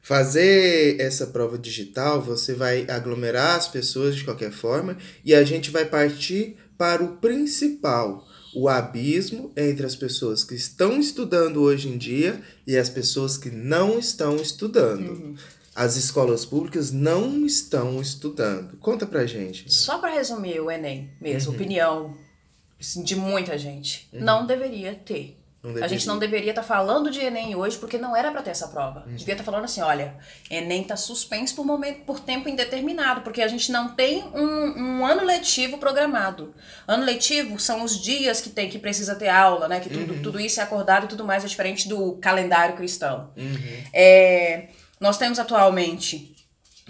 fazer 0.00 0.98
essa 1.00 1.26
prova 1.26 1.58
digital, 1.58 2.22
você 2.22 2.54
vai 2.54 2.86
aglomerar 2.88 3.56
as 3.56 3.68
pessoas 3.68 4.16
de 4.16 4.24
qualquer 4.24 4.52
forma 4.52 4.96
e 5.24 5.34
a 5.34 5.44
gente 5.44 5.70
vai 5.70 5.84
partir 5.84 6.56
para 6.78 7.02
o 7.02 7.16
principal, 7.16 8.24
o 8.54 8.68
abismo 8.68 9.52
entre 9.56 9.84
as 9.84 9.96
pessoas 9.96 10.44
que 10.44 10.54
estão 10.54 10.98
estudando 10.98 11.60
hoje 11.60 11.88
em 11.88 11.98
dia 11.98 12.40
e 12.66 12.76
as 12.76 12.88
pessoas 12.88 13.36
que 13.36 13.50
não 13.50 13.98
estão 13.98 14.36
estudando. 14.36 15.10
Uhum. 15.10 15.36
As 15.74 15.96
escolas 15.96 16.44
públicas 16.44 16.90
não 16.90 17.44
estão 17.44 18.00
estudando. 18.00 18.76
Conta 18.78 19.06
pra 19.06 19.26
gente. 19.26 19.72
Só 19.72 19.98
para 19.98 20.12
resumir 20.12 20.58
o 20.60 20.70
Enem 20.70 21.10
mesmo, 21.20 21.50
uhum. 21.50 21.56
opinião 21.56 22.27
de 23.04 23.16
muita 23.16 23.58
gente. 23.58 24.08
Uhum. 24.12 24.20
Não 24.20 24.46
deveria 24.46 24.94
ter. 24.94 25.38
A 25.82 25.88
gente 25.88 26.06
não 26.06 26.18
deveria 26.18 26.50
estar 26.50 26.62
tá 26.62 26.68
falando 26.68 27.10
de 27.10 27.18
Enem 27.18 27.56
hoje 27.56 27.76
porque 27.76 27.98
não 27.98 28.14
era 28.14 28.30
para 28.30 28.42
ter 28.42 28.50
essa 28.50 28.68
prova. 28.68 29.00
Uhum. 29.00 29.16
Devia 29.16 29.34
estar 29.34 29.44
tá 29.44 29.50
falando 29.50 29.64
assim, 29.64 29.80
olha, 29.80 30.14
Enem 30.48 30.82
está 30.82 30.96
suspenso 30.96 31.56
por 31.56 31.66
momento, 31.66 32.04
por 32.04 32.20
tempo 32.20 32.48
indeterminado, 32.48 33.22
porque 33.22 33.42
a 33.42 33.48
gente 33.48 33.72
não 33.72 33.88
tem 33.88 34.22
um, 34.32 35.00
um, 35.00 35.06
ano 35.06 35.24
letivo 35.24 35.76
programado. 35.78 36.54
Ano 36.86 37.04
letivo 37.04 37.58
são 37.58 37.82
os 37.82 38.00
dias 38.00 38.40
que 38.40 38.50
tem 38.50 38.70
que 38.70 38.78
precisa 38.78 39.16
ter 39.16 39.28
aula, 39.28 39.66
né? 39.66 39.80
Que 39.80 39.90
tudo, 39.90 40.14
uhum. 40.14 40.22
tudo 40.22 40.40
isso 40.40 40.60
é 40.60 40.62
acordado 40.62 41.06
e 41.06 41.08
tudo 41.08 41.24
mais 41.24 41.44
é 41.44 41.48
diferente 41.48 41.88
do 41.88 42.12
calendário 42.18 42.76
cristão. 42.76 43.32
Uhum. 43.36 43.82
É, 43.92 44.68
nós 45.00 45.18
temos 45.18 45.40
atualmente 45.40 46.36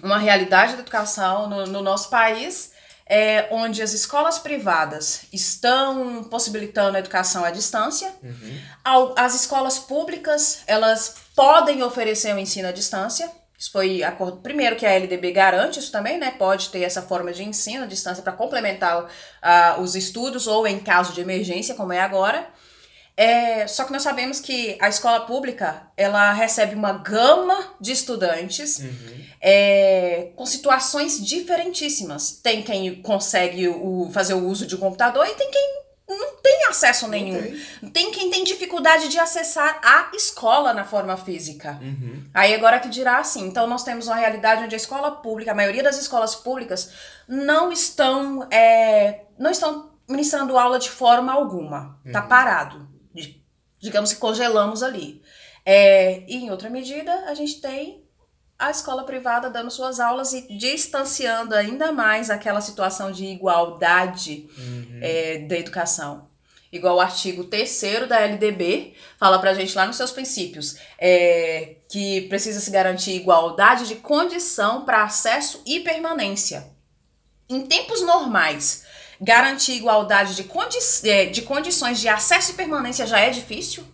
uma 0.03 0.19
realidade 0.19 0.75
da 0.75 0.81
educação 0.81 1.49
no, 1.49 1.67
no 1.67 1.83
nosso 1.83 2.11
país 2.11 2.73
é, 3.09 3.49
onde 3.51 3.83
as 3.83 3.95
escolas 3.95 4.39
privadas 4.39 5.23
estão 5.33 6.25
possibilitando 6.25 6.97
a 6.97 7.01
educação 7.01 7.45
à 7.45 7.51
distância. 7.51 8.13
Uhum. 8.23 9.13
As 9.17 9.35
escolas 9.35 9.79
públicas, 9.79 10.61
elas 10.67 11.17
podem 11.35 11.83
oferecer 11.83 12.35
o 12.35 12.39
ensino 12.39 12.69
à 12.69 12.73
distância. 12.73 13.31
Isso 13.59 13.73
foi 13.73 14.05
acordo 14.05 14.37
primeiro 14.37 14.77
que 14.77 14.87
a 14.87 14.93
LDB 14.93 15.33
garante 15.33 15.81
isso 15.81 15.91
também, 15.91 16.19
né? 16.19 16.31
Pode 16.31 16.69
ter 16.69 16.83
essa 16.83 17.03
forma 17.03 17.33
de 17.33 17.43
ensino 17.43 17.85
à 17.85 17.87
distância 17.87 18.23
para 18.23 18.33
complementar 18.33 19.05
uh, 19.05 19.81
os 19.81 19.97
estudos 19.97 20.47
ou 20.47 20.67
em 20.67 20.79
caso 20.79 21.13
de 21.13 21.21
emergência, 21.21 21.75
como 21.75 21.93
é 21.93 22.01
agora. 22.01 22.47
É, 23.19 23.67
só 23.67 23.83
que 23.83 23.91
nós 23.91 24.05
sabemos 24.05 24.39
que 24.39 24.79
a 24.81 24.89
escola 24.89 25.27
pública 25.27 25.91
ela 25.97 26.33
recebe 26.33 26.77
uma 26.77 26.93
gama 26.93 27.75
de 27.81 27.91
estudantes 27.91 28.79
uhum. 28.79 29.25
é, 29.41 30.31
com 30.37 30.47
situações 30.47 31.21
diferentíssimas. 31.27 32.31
Tem 32.41 32.63
quem 32.63 33.03
consegue 33.03 33.67
o, 33.67 34.09
fazer 34.13 34.35
o 34.35 34.47
uso 34.47 34.65
de 34.65 34.77
um 34.77 34.79
computador 34.79 35.27
e 35.27 35.35
tem 35.35 35.51
quem 35.51 35.79
não 36.09 36.37
tem 36.37 36.67
acesso 36.69 37.09
nenhum. 37.09 37.43
Tem. 37.43 37.91
tem. 37.91 38.13
quem 38.13 38.31
tem 38.31 38.45
dificuldade 38.45 39.09
de 39.09 39.19
acessar 39.19 39.81
a 39.83 40.11
escola 40.15 40.73
na 40.73 40.85
forma 40.85 41.17
física. 41.17 41.77
Uhum. 41.83 42.23
Aí 42.33 42.55
agora 42.55 42.79
que 42.79 42.89
dirá 42.89 43.19
assim. 43.19 43.49
Então 43.49 43.67
nós 43.67 43.83
temos 43.83 44.07
uma 44.07 44.15
realidade 44.15 44.63
onde 44.63 44.77
a 44.77 44.79
escola 44.79 45.11
pública, 45.11 45.51
a 45.51 45.57
maioria 45.57 45.83
das 45.83 46.01
escolas 46.01 46.37
públicas, 46.37 46.93
não 47.27 47.73
estão, 47.73 48.49
é, 48.49 49.25
não 49.37 49.51
estão 49.51 49.91
ministrando 50.09 50.57
aula 50.57 50.79
de 50.79 50.89
forma 50.89 51.33
alguma. 51.33 51.99
Tá 52.13 52.23
uhum. 52.23 52.29
parado 52.29 52.98
digamos 53.81 54.13
que 54.13 54.19
congelamos 54.19 54.83
ali. 54.83 55.23
É, 55.65 56.25
e 56.27 56.37
em 56.37 56.51
outra 56.51 56.71
medida, 56.71 57.13
a 57.27 57.35
gente 57.35 57.61
tem 57.61 58.03
a 58.59 58.71
escola 58.71 59.05
privada 59.05 59.49
dando 59.49 59.71
suas 59.71 60.01
aulas 60.01 60.33
e 60.33 60.57
distanciando 60.57 61.55
ainda 61.55 61.93
mais 61.93 62.29
aquela 62.29 62.61
situação 62.61 63.13
de 63.13 63.25
igualdade 63.25 64.49
uhum. 64.59 64.99
é, 65.01 65.39
da 65.39 65.57
educação. 65.57 66.27
Igual 66.71 66.97
o 66.97 67.01
artigo 67.01 67.45
3 67.45 67.83
da 68.09 68.21
LDB 68.21 68.95
fala 69.17 69.39
pra 69.39 69.55
gente 69.55 69.75
lá 69.75 69.87
nos 69.87 69.97
seus 69.97 70.11
princípios 70.11 70.77
é, 70.99 71.77
que 71.89 72.23
precisa 72.23 72.61
se 72.61 72.71
garantir 72.71 73.13
igualdade 73.13 73.87
de 73.87 73.97
condição 73.97 74.85
para 74.85 75.05
acesso 75.05 75.63
e 75.65 75.81
permanência. 75.81 76.67
Em 77.49 77.63
tempos 77.63 78.03
normais, 78.03 78.85
Garantir 79.21 79.73
igualdade 79.73 80.35
de, 80.35 80.45
condi 80.45 80.79
é, 81.05 81.27
de 81.27 81.43
condições 81.43 82.01
de 82.01 82.09
acesso 82.09 82.53
e 82.53 82.55
permanência 82.55 83.07
já 83.07 83.19
é 83.19 83.31
difícil. 83.31 83.85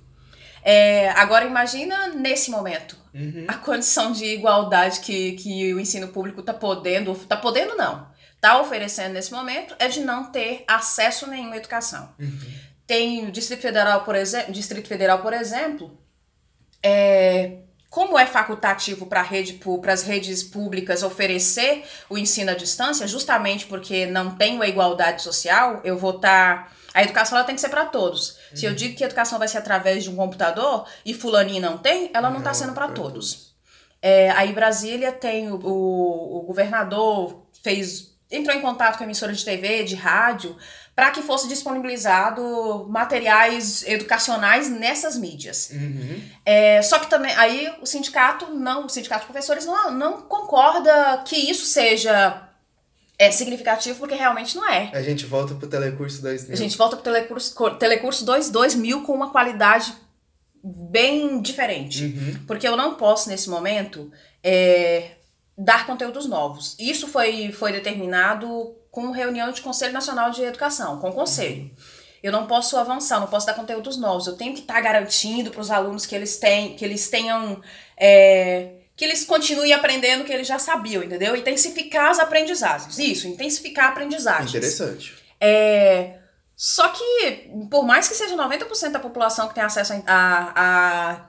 É, 0.62 1.11
agora 1.11 1.45
imagina 1.45 2.09
nesse 2.09 2.50
momento 2.50 2.97
uhum. 3.14 3.45
a 3.47 3.54
condição 3.54 4.12
de 4.12 4.25
igualdade 4.25 5.00
que, 5.00 5.33
que 5.33 5.75
o 5.75 5.81
ensino 5.81 6.09
público 6.09 6.40
está 6.40 6.54
podendo, 6.54 7.12
está 7.12 7.37
podendo 7.37 7.76
não, 7.76 8.07
está 8.35 8.61
oferecendo 8.61 9.12
nesse 9.12 9.33
momento 9.33 9.75
é 9.78 9.88
de 9.88 10.00
não 10.00 10.31
ter 10.31 10.64
acesso 10.66 11.26
a 11.26 11.28
nenhuma 11.28 11.57
educação. 11.57 12.14
Uhum. 12.19 12.38
Tem 12.87 13.26
o 13.26 13.33
Distrito 13.33 13.61
Federal, 13.61 14.04
por 14.04 14.14
exemplo, 14.14 14.52
Distrito 14.52 14.88
Federal, 14.88 15.21
por 15.21 15.33
exemplo, 15.33 15.99
é, 16.83 17.59
como 17.95 18.19
é 18.19 18.27
facultativo 18.27 19.07
para 19.07 19.23
rede, 19.23 19.61
as 19.87 20.03
redes 20.03 20.43
públicas 20.43 21.05
oferecer 21.05 21.85
o 22.11 22.19
ensino 22.19 22.51
à 22.51 22.55
distância, 22.55 23.07
justamente 23.07 23.67
porque 23.67 24.05
não 24.05 24.35
tem 24.35 24.61
a 24.61 24.67
igualdade 24.67 25.23
social, 25.23 25.81
eu 25.85 25.97
vou 25.97 26.17
estar. 26.17 26.65
Tá, 26.65 26.73
a 26.93 27.05
educação 27.05 27.39
ela 27.39 27.47
tem 27.47 27.55
que 27.55 27.61
ser 27.61 27.69
para 27.69 27.87
todos. 27.87 28.31
Uhum. 28.31 28.57
Se 28.57 28.65
eu 28.65 28.71
uhum. 28.71 28.77
digo 28.77 28.97
que 28.97 29.05
a 29.05 29.07
educação 29.07 29.39
vai 29.39 29.47
ser 29.47 29.59
através 29.59 30.03
de 30.03 30.11
um 30.11 30.17
computador 30.17 30.89
e 31.07 31.15
fulaninho 31.15 31.63
não 31.63 31.79
tem, 31.79 32.11
ela 32.13 32.31
não 32.31 32.39
está 32.39 32.53
sendo 32.53 32.73
para 32.73 32.89
todos. 32.89 33.33
todos. 33.33 33.55
É, 34.03 34.29
aí 34.33 34.53
Brasília 34.53 35.13
tem 35.13 35.53
o, 35.53 35.55
o, 35.55 36.39
o 36.39 36.43
governador 36.43 37.47
fez 37.63 38.13
entrou 38.29 38.57
em 38.57 38.61
contato 38.61 38.97
com 38.97 39.05
a 39.05 39.07
emissora 39.07 39.33
de 39.33 39.45
TV, 39.45 39.85
de 39.85 39.95
rádio, 39.95 40.57
para 40.95 41.11
que 41.11 41.23
fosse 41.23 41.49
disponibilizado 41.49 42.87
materiais 42.89 43.83
educacionais 43.87 44.71
nessas 44.71 45.17
mídias. 45.17 45.71
Uhum. 45.73 46.23
É, 46.45 46.81
só 46.83 46.99
que 46.99 47.11
também 47.11 47.35
aí 47.35 47.73
o 47.83 47.87
sindicato 47.87 48.47
não, 48.55 48.87
o 48.87 48.89
sindicato 48.89 49.23
de 49.23 49.27
professores 49.27 49.67
não, 49.67 49.91
não 49.91 50.23
concorda 50.23 51.23
que 51.25 51.37
isso 51.37 51.67
seja 51.67 52.49
é 53.19 53.31
significativo 53.31 53.99
porque 53.99 54.15
realmente 54.15 54.57
não 54.57 54.69
é. 54.69 54.91
A 54.93 55.03
gente 55.03 55.25
volta 55.27 55.55
pro 55.55 55.69
Telecurso 55.69 56.23
2000. 56.23 56.53
A 56.53 56.57
gente 56.57 56.77
volta 56.77 56.97
pro 56.97 57.05
Telecurso, 57.05 57.55
telecurso 57.79 58.25
2, 58.25 58.51
2000 58.51 59.03
com 59.03 59.13
uma 59.13 59.31
qualidade 59.31 59.95
bem 60.63 61.41
diferente. 61.41 62.05
Uhum. 62.05 62.45
Porque 62.47 62.67
eu 62.67 62.77
não 62.77 62.95
posso, 62.95 63.29
nesse 63.29 63.51
momento, 63.51 64.11
é, 64.43 65.13
dar 65.57 65.87
conteúdos 65.87 66.27
novos. 66.27 66.77
Isso 66.79 67.07
foi, 67.09 67.53
foi 67.53 67.73
determinado 67.73 68.77
com 68.91 69.11
reunião 69.11 69.51
de 69.53 69.61
Conselho 69.61 69.93
Nacional 69.93 70.31
de 70.31 70.43
Educação, 70.43 70.99
com 70.99 71.11
o 71.11 71.13
Conselho. 71.13 71.71
Eu 72.23 72.33
não 72.33 72.47
posso 72.47 72.77
avançar, 72.77 73.21
não 73.21 73.27
posso 73.27 73.47
dar 73.47 73.55
conteúdos 73.55 73.97
novos. 73.97 74.27
Eu 74.27 74.37
tenho 74.37 74.55
que 74.55 74.61
estar 74.61 74.75
tá 74.75 74.81
garantindo 74.81 75.51
para 75.51 75.61
os 75.61 75.71
alunos 75.71 76.07
que 76.07 76.15
eles, 76.15 76.39
têm, 76.39 76.75
que 76.75 76.85
eles 76.85 77.09
tenham. 77.11 77.61
É, 77.99 78.77
que 78.97 79.05
eles 79.05 79.25
continuem 79.25 79.73
aprendendo 79.73 80.23
o 80.23 80.25
que 80.25 80.33
eles 80.33 80.47
já 80.47 80.59
sabiam, 80.59 81.03
entendeu? 81.03 81.37
Intensificar 81.37 82.11
as 82.11 82.19
aprendizagens. 82.19 82.99
Isso, 82.99 83.27
intensificar 83.27 83.87
a 83.87 83.89
aprendizagem. 83.89 84.49
Interessante. 84.49 85.15
É, 85.41 86.19
só 86.57 86.89
que, 86.89 87.51
por 87.69 87.85
mais 87.85 88.09
que 88.09 88.15
seja 88.15 88.37
90% 88.37 88.93
da 88.93 89.01
população 89.01 89.49
que 89.49 89.55
tem 89.55 89.65
acesso 89.65 89.93
a, 89.93 89.99
a, 90.07 91.13
a 91.13 91.27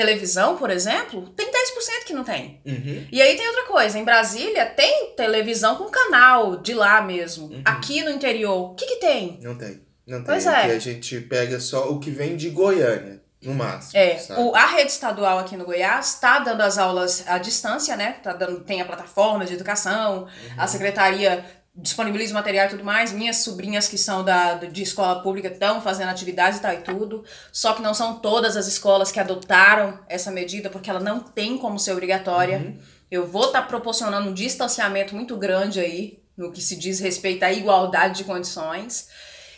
televisão, 0.00 0.56
por 0.56 0.70
exemplo, 0.70 1.28
tem 1.36 1.50
10% 1.50 2.04
que 2.06 2.14
não 2.14 2.24
tem. 2.24 2.60
Uhum. 2.64 3.06
E 3.12 3.20
aí 3.20 3.36
tem 3.36 3.46
outra 3.48 3.64
coisa, 3.64 3.98
em 3.98 4.04
Brasília 4.04 4.64
tem 4.64 5.12
televisão 5.14 5.76
com 5.76 5.90
canal 5.90 6.56
de 6.56 6.72
lá 6.72 7.02
mesmo. 7.02 7.46
Uhum. 7.46 7.62
Aqui 7.64 8.02
no 8.02 8.10
interior, 8.10 8.70
o 8.70 8.74
que 8.74 8.86
que 8.86 8.96
tem? 8.96 9.38
Não 9.42 9.56
tem. 9.56 9.82
Não 10.06 10.18
tem. 10.18 10.24
Pois 10.24 10.46
é. 10.46 10.64
a 10.64 10.78
gente 10.78 11.20
pega 11.20 11.60
só 11.60 11.90
o 11.90 12.00
que 12.00 12.10
vem 12.10 12.36
de 12.36 12.48
Goiânia. 12.50 13.20
No 13.42 13.54
máximo. 13.54 13.98
É, 13.98 14.20
o, 14.36 14.54
a 14.54 14.66
rede 14.66 14.90
estadual 14.90 15.38
aqui 15.38 15.56
no 15.56 15.64
Goiás 15.64 16.08
está 16.14 16.40
dando 16.40 16.60
as 16.60 16.76
aulas 16.76 17.24
à 17.26 17.38
distância, 17.38 17.96
né? 17.96 18.16
Tá 18.22 18.34
dando, 18.34 18.60
tem 18.60 18.82
a 18.82 18.84
plataforma 18.84 19.46
de 19.46 19.54
educação, 19.54 20.24
uhum. 20.24 20.28
a 20.58 20.66
secretaria 20.66 21.42
disponibilizo 21.74 22.34
material 22.34 22.66
e 22.66 22.70
tudo 22.70 22.84
mais. 22.84 23.12
Minhas 23.12 23.38
sobrinhas 23.38 23.88
que 23.88 23.96
são 23.96 24.24
da, 24.24 24.54
de 24.54 24.82
escola 24.82 25.22
pública 25.22 25.48
estão 25.48 25.80
fazendo 25.80 26.08
atividades 26.08 26.58
e 26.58 26.62
tal 26.62 26.72
e 26.72 26.78
tudo. 26.78 27.24
Só 27.52 27.72
que 27.72 27.82
não 27.82 27.94
são 27.94 28.18
todas 28.18 28.56
as 28.56 28.66
escolas 28.66 29.12
que 29.12 29.20
adotaram 29.20 29.98
essa 30.08 30.30
medida, 30.30 30.68
porque 30.68 30.90
ela 30.90 31.00
não 31.00 31.20
tem 31.20 31.56
como 31.58 31.78
ser 31.78 31.92
obrigatória. 31.92 32.58
Uhum. 32.58 32.78
Eu 33.10 33.26
vou 33.26 33.46
estar 33.46 33.62
tá 33.62 33.66
proporcionando 33.66 34.28
um 34.28 34.34
distanciamento 34.34 35.14
muito 35.14 35.36
grande 35.36 35.80
aí, 35.80 36.22
no 36.36 36.52
que 36.52 36.60
se 36.60 36.76
diz 36.76 37.00
respeito 37.00 37.42
à 37.44 37.52
igualdade 37.52 38.18
de 38.18 38.24
condições. 38.24 39.08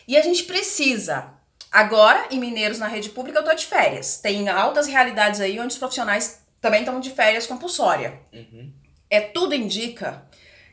E 0.07 0.17
a 0.17 0.23
gente 0.23 0.45
precisa. 0.45 1.35
Agora, 1.71 2.27
em 2.31 2.39
Mineiros, 2.39 2.79
na 2.79 2.89
rede 2.89 3.09
pública, 3.09 3.39
eu 3.39 3.45
tô 3.45 3.55
de 3.55 3.65
férias. 3.65 4.19
Tem 4.19 4.49
altas 4.49 4.87
realidades 4.87 5.41
aí 5.41 5.59
onde 5.59 5.73
os 5.73 5.79
profissionais 5.79 6.43
também 6.61 6.81
estão 6.81 7.01
de 7.01 7.11
férias 7.11 7.47
compulsória. 7.47 8.21
Uhum. 8.33 8.73
É 9.09 9.21
tudo 9.21 9.55
indica 9.55 10.23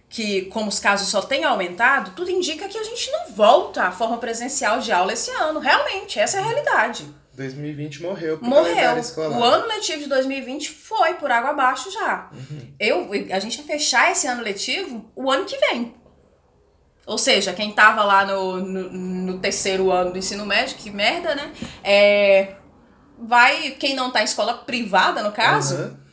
que, 0.10 0.44
como 0.46 0.68
os 0.68 0.80
casos 0.80 1.08
só 1.08 1.22
têm 1.22 1.44
aumentado, 1.44 2.12
tudo 2.16 2.32
indica 2.32 2.68
que 2.68 2.78
a 2.78 2.84
gente 2.84 3.12
não 3.12 3.32
volta 3.32 3.84
à 3.84 3.92
forma 3.92 4.18
presencial 4.18 4.80
de 4.80 4.92
aula 4.92 5.14
esse 5.14 5.30
ano. 5.32 5.60
Realmente, 5.60 6.20
essa 6.20 6.38
é 6.38 6.40
a 6.40 6.44
realidade. 6.44 7.06
2020 7.36 8.02
morreu 8.02 8.38
por 8.40 8.50
Morreu. 8.50 8.92
O 9.38 9.44
ano 9.44 9.68
letivo 9.68 10.00
de 10.00 10.10
2020 10.10 10.72
foi 10.72 11.14
por 11.14 11.32
água 11.32 11.52
abaixo 11.52 11.92
já. 11.92 12.30
Uhum. 12.34 12.74
Eu, 12.80 13.10
a 13.32 13.40
gente 13.40 13.58
vai 13.58 13.78
fechar 13.78 14.12
esse 14.12 14.28
ano 14.28 14.42
letivo 14.42 15.10
o 15.16 15.32
ano 15.32 15.46
que 15.46 15.58
vem. 15.58 15.96
Ou 17.06 17.18
seja, 17.18 17.54
quem 17.54 17.72
tava 17.72 18.04
lá 18.04 18.26
no, 18.26 18.58
no, 18.60 18.92
no 18.92 19.40
terceiro 19.40 19.92
ano 19.92 20.12
do 20.12 20.18
ensino 20.18 20.46
médio, 20.46 20.76
que 20.78 20.92
merda, 20.92 21.34
né? 21.34 21.54
É, 21.84 22.56
vai, 23.18 23.72
quem 23.72 23.96
não 23.96 24.12
tá 24.12 24.22
em 24.22 24.26
escola 24.26 24.56
privada, 24.56 25.24
no 25.24 25.32
caso, 25.32 25.76
uhum 25.76 26.09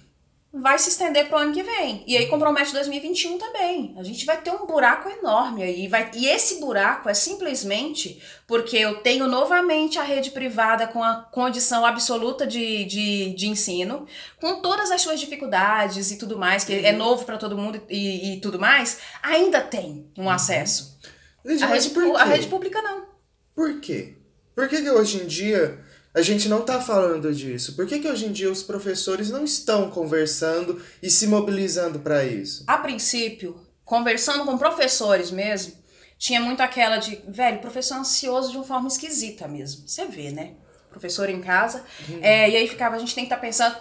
vai 0.61 0.79
se 0.79 0.89
estender 0.89 1.29
para 1.29 1.39
o 1.39 1.41
ano 1.41 1.53
que 1.53 1.63
vem. 1.63 2.03
E 2.07 2.17
aí 2.17 2.27
compromete 2.27 2.73
2021 2.73 3.39
também. 3.39 3.95
A 3.99 4.03
gente 4.03 4.25
vai 4.25 4.41
ter 4.41 4.51
um 4.51 4.67
buraco 4.67 5.09
enorme 5.09 5.63
aí. 5.63 5.89
Vai, 5.89 6.11
e 6.15 6.27
esse 6.27 6.61
buraco 6.61 7.09
é 7.09 7.15
simplesmente 7.15 8.23
porque 8.47 8.77
eu 8.77 8.97
tenho 8.97 9.27
novamente 9.27 9.99
a 9.99 10.03
rede 10.03 10.31
privada 10.31 10.87
com 10.87 11.03
a 11.03 11.17
condição 11.17 11.85
absoluta 11.85 12.47
de, 12.47 12.85
de, 12.85 13.35
de 13.35 13.49
ensino, 13.49 14.07
com 14.41 14.61
todas 14.61 14.91
as 14.91 15.03
suas 15.03 15.21
dificuldades 15.21 16.11
e 16.11 16.19
tudo 16.19 16.39
mais, 16.39 16.65
que 16.65 16.73
é 16.73 16.93
uhum. 16.93 16.99
novo 16.99 17.25
para 17.25 17.39
todo 17.39 17.57
mundo 17.57 17.83
e, 17.89 18.35
e, 18.35 18.41
tudo 18.41 18.59
mais, 18.59 18.99
ainda 19.23 19.61
tem 19.61 20.11
um 20.17 20.25
uhum. 20.25 20.31
acesso. 20.31 20.99
A, 21.45 21.67
rede, 21.67 21.93
a 22.17 22.25
rede 22.25 22.47
pública 22.49 22.83
não. 22.83 23.07
Por 23.55 23.81
quê? 23.81 24.17
Por 24.55 24.69
que, 24.69 24.81
que 24.81 24.91
hoje 24.91 25.23
em 25.23 25.27
dia 25.27 25.85
A 26.17 26.23
gente 26.23 26.49
não 26.49 26.61
está 26.61 26.81
falando 26.81 27.31
disso. 27.35 27.77
Por 27.77 27.87
que, 27.87 27.99
que 27.99 28.09
hoje 28.09 28.25
em 28.25 28.33
dia 28.33 28.51
os 28.51 28.63
professores 28.63 29.29
não 29.29 29.45
estão 29.45 29.91
conversando 29.91 30.83
e 31.03 31.11
se 31.11 31.27
mobilizando 31.27 31.99
para 31.99 32.25
isso? 32.25 32.65
A 32.67 32.79
princípio, 32.79 33.61
conversando 33.85 34.47
com 34.47 34.57
professores 34.57 35.31
mesmo, 35.31 35.75
tinha 36.17 36.41
muito 36.41 36.63
aquela 36.63 36.97
de, 36.97 37.21
velho, 37.29 37.59
professor 37.59 37.99
ansioso 37.99 38.51
de 38.51 38.57
uma 38.57 38.65
forma 38.65 38.89
esquisita 38.89 39.47
mesmo. 39.47 39.87
Você 39.87 40.07
vê, 40.07 40.31
né? 40.31 40.55
Professor 40.89 41.29
em 41.29 41.43
casa. 41.43 41.85
Uhum. 42.09 42.21
É, 42.23 42.49
e 42.49 42.57
aí 42.57 42.67
ficava, 42.67 42.97
a 42.97 42.99
gente 42.99 43.15
tem 43.15 43.25
que 43.25 43.35
estar 43.35 43.37
tá 43.37 43.43
pensando 43.43 43.77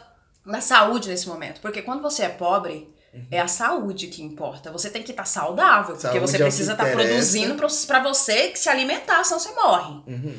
na 0.45 0.59
saúde 0.59 1.07
nesse 1.07 1.29
momento. 1.29 1.61
Porque 1.61 1.81
quando 1.81 2.01
você 2.01 2.23
é 2.23 2.29
pobre, 2.29 2.93
uhum. 3.13 3.27
é 3.31 3.39
a 3.39 3.47
saúde 3.47 4.07
que 4.07 4.21
importa. 4.21 4.73
Você 4.73 4.89
tem 4.89 5.01
que 5.01 5.11
estar 5.11 5.23
tá 5.23 5.29
saudável, 5.29 5.95
porque 5.95 6.19
você 6.19 6.35
é 6.35 6.39
precisa 6.39 6.73
estar 6.73 6.83
tá 6.83 6.91
produzindo 6.91 7.55
para 7.55 8.03
você 8.03 8.53
se 8.57 8.67
alimentar, 8.67 9.23
senão 9.23 9.39
você 9.39 9.53
morre. 9.53 10.03
Uhum. 10.05 10.37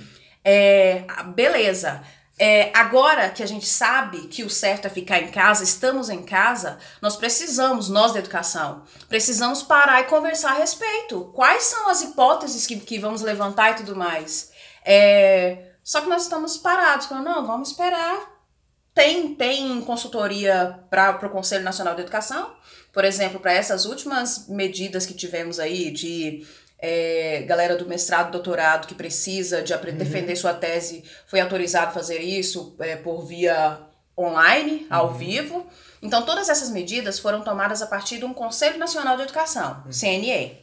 É, 0.48 1.04
beleza. 1.34 2.04
É, 2.38 2.70
agora 2.72 3.30
que 3.30 3.42
a 3.42 3.46
gente 3.46 3.66
sabe 3.66 4.28
que 4.28 4.44
o 4.44 4.50
certo 4.50 4.86
é 4.86 4.90
ficar 4.90 5.18
em 5.18 5.28
casa, 5.28 5.64
estamos 5.64 6.08
em 6.08 6.22
casa, 6.22 6.78
nós 7.02 7.16
precisamos, 7.16 7.88
nós 7.88 8.12
da 8.12 8.20
educação, 8.20 8.84
precisamos 9.08 9.64
parar 9.64 10.02
e 10.02 10.04
conversar 10.04 10.52
a 10.52 10.58
respeito. 10.58 11.32
Quais 11.34 11.64
são 11.64 11.88
as 11.88 12.00
hipóteses 12.02 12.64
que, 12.64 12.78
que 12.78 12.96
vamos 12.96 13.22
levantar 13.22 13.72
e 13.72 13.76
tudo 13.76 13.96
mais? 13.96 14.52
É, 14.84 15.72
só 15.82 16.00
que 16.00 16.08
nós 16.08 16.22
estamos 16.22 16.56
parados, 16.56 17.06
falando, 17.06 17.24
não, 17.24 17.44
vamos 17.44 17.70
esperar. 17.70 18.36
Tem, 18.94 19.34
tem 19.34 19.80
consultoria 19.80 20.78
para 20.88 21.26
o 21.26 21.30
Conselho 21.30 21.64
Nacional 21.64 21.96
de 21.96 22.02
Educação, 22.02 22.54
por 22.92 23.04
exemplo, 23.04 23.40
para 23.40 23.52
essas 23.52 23.84
últimas 23.84 24.46
medidas 24.48 25.06
que 25.06 25.12
tivemos 25.12 25.58
aí 25.58 25.90
de 25.90 26.46
é, 26.78 27.42
galera 27.46 27.76
do 27.76 27.86
mestrado, 27.86 28.30
doutorado 28.30 28.86
que 28.86 28.94
precisa 28.94 29.62
de 29.62 29.72
uhum. 29.72 29.96
defender 29.96 30.36
sua 30.36 30.52
tese 30.52 31.04
foi 31.26 31.40
autorizado 31.40 31.88
a 31.88 31.92
fazer 31.92 32.20
isso 32.20 32.76
é, 32.80 32.96
por 32.96 33.24
via 33.24 33.78
online, 34.18 34.86
ao 34.90 35.08
uhum. 35.08 35.14
vivo. 35.14 35.66
Então, 36.02 36.24
todas 36.24 36.48
essas 36.48 36.70
medidas 36.70 37.18
foram 37.18 37.42
tomadas 37.42 37.82
a 37.82 37.86
partir 37.86 38.18
de 38.18 38.24
um 38.24 38.32
Conselho 38.32 38.78
Nacional 38.78 39.16
de 39.16 39.22
Educação, 39.22 39.82
uhum. 39.84 39.92
CNE, 39.92 40.58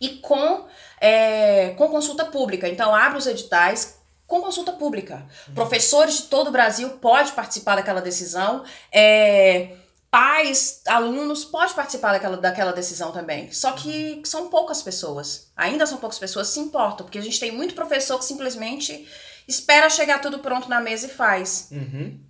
e 0.00 0.08
com, 0.20 0.66
é, 1.00 1.70
com 1.70 1.88
consulta 1.88 2.24
pública. 2.24 2.68
Então, 2.68 2.94
abre 2.94 3.18
os 3.18 3.26
editais 3.26 3.98
com 4.26 4.40
consulta 4.40 4.72
pública. 4.72 5.26
Uhum. 5.48 5.54
Professores 5.54 6.16
de 6.16 6.22
todo 6.24 6.48
o 6.48 6.50
Brasil 6.50 6.88
podem 7.00 7.32
participar 7.32 7.76
daquela 7.76 8.00
decisão. 8.00 8.64
É, 8.90 9.76
pais, 10.12 10.82
alunos, 10.86 11.42
pode 11.42 11.72
participar 11.72 12.12
daquela, 12.12 12.36
daquela 12.36 12.72
decisão 12.72 13.12
também. 13.12 13.50
Só 13.50 13.72
que 13.72 14.20
são 14.26 14.50
poucas 14.50 14.82
pessoas. 14.82 15.50
Ainda 15.56 15.86
são 15.86 15.96
poucas 15.96 16.18
pessoas 16.18 16.48
que 16.48 16.54
se 16.54 16.60
importam, 16.60 17.06
porque 17.06 17.18
a 17.18 17.22
gente 17.22 17.40
tem 17.40 17.50
muito 17.50 17.74
professor 17.74 18.18
que 18.18 18.26
simplesmente 18.26 19.08
espera 19.48 19.88
chegar 19.88 20.20
tudo 20.20 20.40
pronto 20.40 20.68
na 20.68 20.82
mesa 20.82 21.06
e 21.06 21.08
faz. 21.08 21.68
Uhum. 21.72 22.20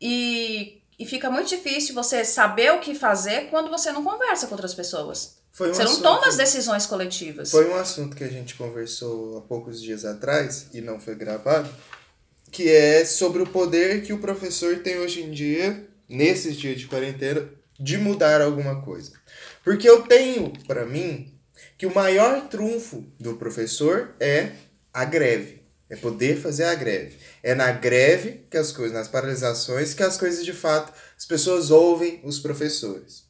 E, 0.00 0.80
e 0.98 1.04
fica 1.04 1.28
muito 1.28 1.50
difícil 1.50 1.94
você 1.94 2.24
saber 2.24 2.72
o 2.72 2.80
que 2.80 2.94
fazer 2.94 3.50
quando 3.50 3.68
você 3.68 3.92
não 3.92 4.02
conversa 4.02 4.46
com 4.46 4.54
outras 4.54 4.72
pessoas. 4.72 5.36
Um 5.60 5.66
você 5.66 5.84
não 5.84 6.00
toma 6.00 6.26
as 6.26 6.38
decisões 6.38 6.86
coletivas. 6.86 7.50
Foi 7.50 7.68
um 7.68 7.76
assunto 7.76 8.16
que 8.16 8.24
a 8.24 8.30
gente 8.30 8.54
conversou 8.54 9.36
há 9.36 9.40
poucos 9.42 9.82
dias 9.82 10.06
atrás 10.06 10.68
e 10.72 10.80
não 10.80 10.98
foi 10.98 11.14
gravado, 11.14 11.68
que 12.50 12.70
é 12.70 13.04
sobre 13.04 13.42
o 13.42 13.46
poder 13.46 14.02
que 14.02 14.14
o 14.14 14.18
professor 14.18 14.78
tem 14.78 14.98
hoje 14.98 15.22
em 15.22 15.30
dia 15.30 15.94
nesses 16.08 16.56
dias 16.56 16.78
de 16.78 16.86
quarentena, 16.86 17.48
de 17.78 17.98
mudar 17.98 18.40
alguma 18.40 18.82
coisa. 18.82 19.12
Porque 19.62 19.88
eu 19.88 20.02
tenho 20.02 20.52
para 20.66 20.86
mim 20.86 21.34
que 21.76 21.86
o 21.86 21.94
maior 21.94 22.48
trunfo 22.48 23.04
do 23.18 23.36
professor 23.36 24.14
é 24.18 24.52
a 24.92 25.04
greve. 25.04 25.62
É 25.88 25.94
poder 25.94 26.36
fazer 26.36 26.64
a 26.64 26.74
greve. 26.74 27.16
É 27.42 27.54
na 27.54 27.70
greve 27.70 28.46
que 28.50 28.56
as 28.56 28.72
coisas, 28.72 28.92
nas 28.92 29.08
paralisações, 29.08 29.94
que 29.94 30.02
as 30.02 30.16
coisas 30.16 30.44
de 30.44 30.52
fato, 30.52 30.92
as 31.16 31.24
pessoas 31.24 31.70
ouvem 31.70 32.20
os 32.24 32.40
professores. 32.40 33.24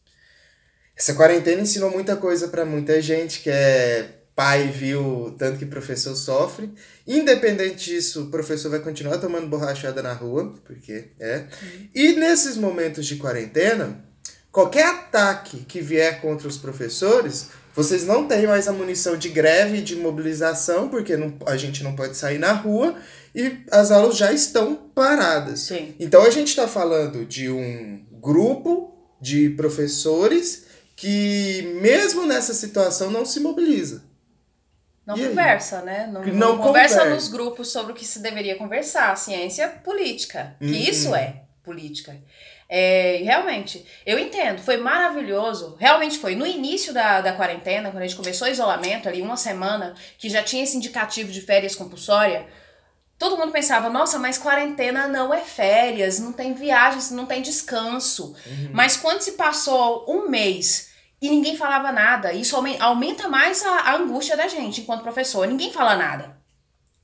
Essa 0.96 1.12
quarentena 1.14 1.60
ensinou 1.60 1.90
muita 1.90 2.16
coisa 2.16 2.48
para 2.48 2.64
muita 2.64 3.02
gente 3.02 3.40
que 3.40 3.50
é 3.50 4.15
pai 4.36 4.68
viu 4.68 5.34
tanto 5.38 5.58
que 5.58 5.64
professor 5.64 6.14
sofre. 6.14 6.70
Independente 7.06 7.90
disso, 7.90 8.24
o 8.24 8.30
professor 8.30 8.70
vai 8.70 8.80
continuar 8.80 9.16
tomando 9.16 9.48
borrachada 9.48 10.02
na 10.02 10.12
rua, 10.12 10.54
porque 10.62 11.06
é. 11.18 11.46
E 11.94 12.12
nesses 12.12 12.58
momentos 12.58 13.06
de 13.06 13.16
quarentena, 13.16 14.04
qualquer 14.52 14.86
ataque 14.86 15.64
que 15.66 15.80
vier 15.80 16.20
contra 16.20 16.46
os 16.46 16.58
professores, 16.58 17.46
vocês 17.74 18.04
não 18.04 18.28
têm 18.28 18.46
mais 18.46 18.68
a 18.68 18.72
munição 18.72 19.16
de 19.16 19.30
greve, 19.30 19.80
de 19.80 19.96
mobilização, 19.96 20.90
porque 20.90 21.16
não, 21.16 21.34
a 21.46 21.56
gente 21.56 21.82
não 21.82 21.96
pode 21.96 22.14
sair 22.14 22.38
na 22.38 22.52
rua 22.52 22.94
e 23.34 23.64
as 23.70 23.90
aulas 23.90 24.18
já 24.18 24.32
estão 24.34 24.76
paradas. 24.94 25.60
Sim. 25.60 25.94
Então 25.98 26.22
a 26.22 26.30
gente 26.30 26.48
está 26.48 26.68
falando 26.68 27.24
de 27.24 27.48
um 27.48 28.04
grupo 28.12 28.94
de 29.18 29.48
professores 29.50 30.64
que, 30.94 31.78
mesmo 31.80 32.26
nessa 32.26 32.52
situação, 32.52 33.10
não 33.10 33.24
se 33.24 33.40
mobiliza. 33.40 34.05
Não 35.06 35.16
e 35.16 35.28
conversa, 35.28 35.78
aí? 35.78 35.84
né? 35.84 36.10
Não, 36.12 36.24
não, 36.24 36.58
conversa, 36.58 36.98
conversa 36.98 37.04
nos 37.04 37.28
grupos 37.28 37.70
sobre 37.70 37.92
o 37.92 37.94
que 37.94 38.04
se 38.04 38.18
deveria 38.18 38.56
conversar. 38.56 39.16
Ciência 39.16 39.68
política. 39.68 40.56
Que 40.58 40.66
uhum. 40.66 40.72
isso 40.72 41.14
é 41.14 41.42
política. 41.62 42.16
É, 42.68 43.20
realmente, 43.22 43.86
eu 44.04 44.18
entendo, 44.18 44.60
foi 44.60 44.76
maravilhoso. 44.76 45.76
Realmente 45.78 46.18
foi. 46.18 46.34
No 46.34 46.44
início 46.44 46.92
da, 46.92 47.20
da 47.20 47.32
quarentena, 47.32 47.90
quando 47.90 48.02
a 48.02 48.06
gente 48.06 48.16
começou 48.16 48.48
o 48.48 48.50
isolamento, 48.50 49.08
ali, 49.08 49.22
uma 49.22 49.36
semana, 49.36 49.94
que 50.18 50.28
já 50.28 50.42
tinha 50.42 50.64
esse 50.64 50.76
indicativo 50.76 51.30
de 51.30 51.40
férias 51.40 51.76
compulsória, 51.76 52.46
todo 53.16 53.38
mundo 53.38 53.52
pensava, 53.52 53.88
nossa, 53.88 54.18
mas 54.18 54.36
quarentena 54.36 55.06
não 55.06 55.32
é 55.32 55.40
férias, 55.40 56.18
não 56.18 56.32
tem 56.32 56.54
viagens, 56.54 57.12
não 57.12 57.26
tem 57.26 57.40
descanso. 57.40 58.34
Uhum. 58.44 58.70
Mas 58.72 58.96
quando 58.96 59.20
se 59.20 59.32
passou 59.32 60.04
um 60.08 60.28
mês 60.28 60.95
e 61.20 61.30
ninguém 61.30 61.56
falava 61.56 61.90
nada. 61.90 62.32
Isso 62.32 62.56
aumenta 62.80 63.28
mais 63.28 63.64
a, 63.64 63.70
a 63.70 63.96
angústia 63.96 64.36
da 64.36 64.48
gente 64.48 64.80
enquanto 64.80 65.02
professor. 65.02 65.46
Ninguém 65.46 65.72
fala 65.72 65.96
nada. 65.96 66.36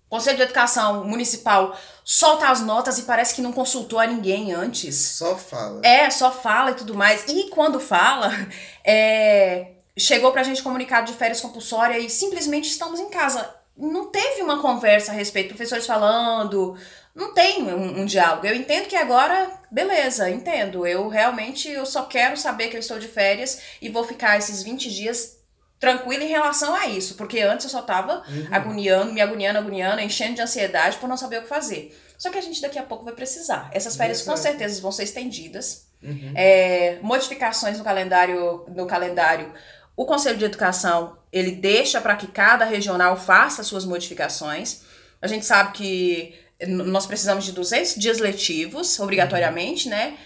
O 0.06 0.16
Conselho 0.16 0.36
de 0.36 0.42
Educação 0.42 1.04
Municipal 1.04 1.74
solta 2.04 2.48
as 2.48 2.60
notas 2.60 2.98
e 2.98 3.02
parece 3.04 3.34
que 3.34 3.40
não 3.40 3.52
consultou 3.52 3.98
a 3.98 4.06
ninguém 4.06 4.52
antes. 4.52 4.94
Só 4.94 5.36
fala. 5.36 5.80
É, 5.82 6.10
só 6.10 6.30
fala 6.30 6.72
e 6.72 6.74
tudo 6.74 6.94
mais. 6.94 7.24
E 7.28 7.48
quando 7.48 7.80
fala, 7.80 8.30
é, 8.84 9.72
chegou 9.96 10.30
pra 10.30 10.42
gente 10.42 10.62
comunicado 10.62 11.10
de 11.10 11.16
férias 11.16 11.40
compulsória 11.40 11.98
e 11.98 12.10
simplesmente 12.10 12.68
estamos 12.68 13.00
em 13.00 13.08
casa. 13.08 13.54
Não 13.74 14.08
teve 14.08 14.42
uma 14.42 14.60
conversa 14.60 15.12
a 15.12 15.14
respeito, 15.14 15.48
professores 15.48 15.86
falando, 15.86 16.76
não 17.14 17.34
tem 17.34 17.62
um, 17.62 18.00
um, 18.00 18.06
diálogo. 18.06 18.46
Eu 18.46 18.54
entendo 18.54 18.88
que 18.88 18.96
agora, 18.96 19.50
beleza, 19.70 20.30
entendo. 20.30 20.86
Eu 20.86 21.08
realmente 21.08 21.68
eu 21.68 21.84
só 21.84 22.04
quero 22.04 22.36
saber 22.36 22.68
que 22.68 22.76
eu 22.76 22.80
estou 22.80 22.98
de 22.98 23.08
férias 23.08 23.60
e 23.82 23.88
vou 23.88 24.04
ficar 24.04 24.38
esses 24.38 24.62
20 24.62 24.90
dias 24.90 25.38
tranquila 25.78 26.22
em 26.22 26.28
relação 26.28 26.74
a 26.74 26.86
isso, 26.86 27.16
porque 27.16 27.40
antes 27.40 27.64
eu 27.64 27.70
só 27.70 27.82
tava 27.82 28.22
uhum. 28.28 28.48
agoniando, 28.52 29.12
me 29.12 29.20
agoniando, 29.20 29.58
agoniando, 29.58 30.00
enchendo 30.00 30.36
de 30.36 30.40
ansiedade 30.40 30.96
por 30.98 31.08
não 31.08 31.16
saber 31.16 31.38
o 31.38 31.42
que 31.42 31.48
fazer. 31.48 31.98
Só 32.16 32.30
que 32.30 32.38
a 32.38 32.40
gente 32.40 32.62
daqui 32.62 32.78
a 32.78 32.84
pouco 32.84 33.04
vai 33.04 33.12
precisar. 33.12 33.68
Essas 33.72 33.96
férias 33.96 34.22
com 34.22 34.36
certeza 34.36 34.80
vão 34.80 34.92
ser 34.92 35.02
estendidas. 35.02 35.88
Uhum. 36.00 36.32
É, 36.36 36.98
modificações 37.02 37.78
no 37.78 37.84
calendário, 37.84 38.64
no 38.68 38.86
calendário. 38.86 39.52
O 39.96 40.06
Conselho 40.06 40.38
de 40.38 40.44
Educação 40.44 41.18
ele 41.32 41.50
deixa 41.50 42.00
para 42.00 42.14
que 42.14 42.28
cada 42.28 42.64
regional 42.64 43.16
faça 43.16 43.64
suas 43.64 43.84
modificações. 43.84 44.82
A 45.20 45.26
gente 45.26 45.44
sabe 45.44 45.72
que 45.72 46.41
nós 46.66 47.06
precisamos 47.06 47.44
de 47.44 47.52
200 47.52 47.94
dias 47.96 48.18
letivos, 48.18 48.98
obrigatoriamente, 49.00 49.88
né? 49.88 50.16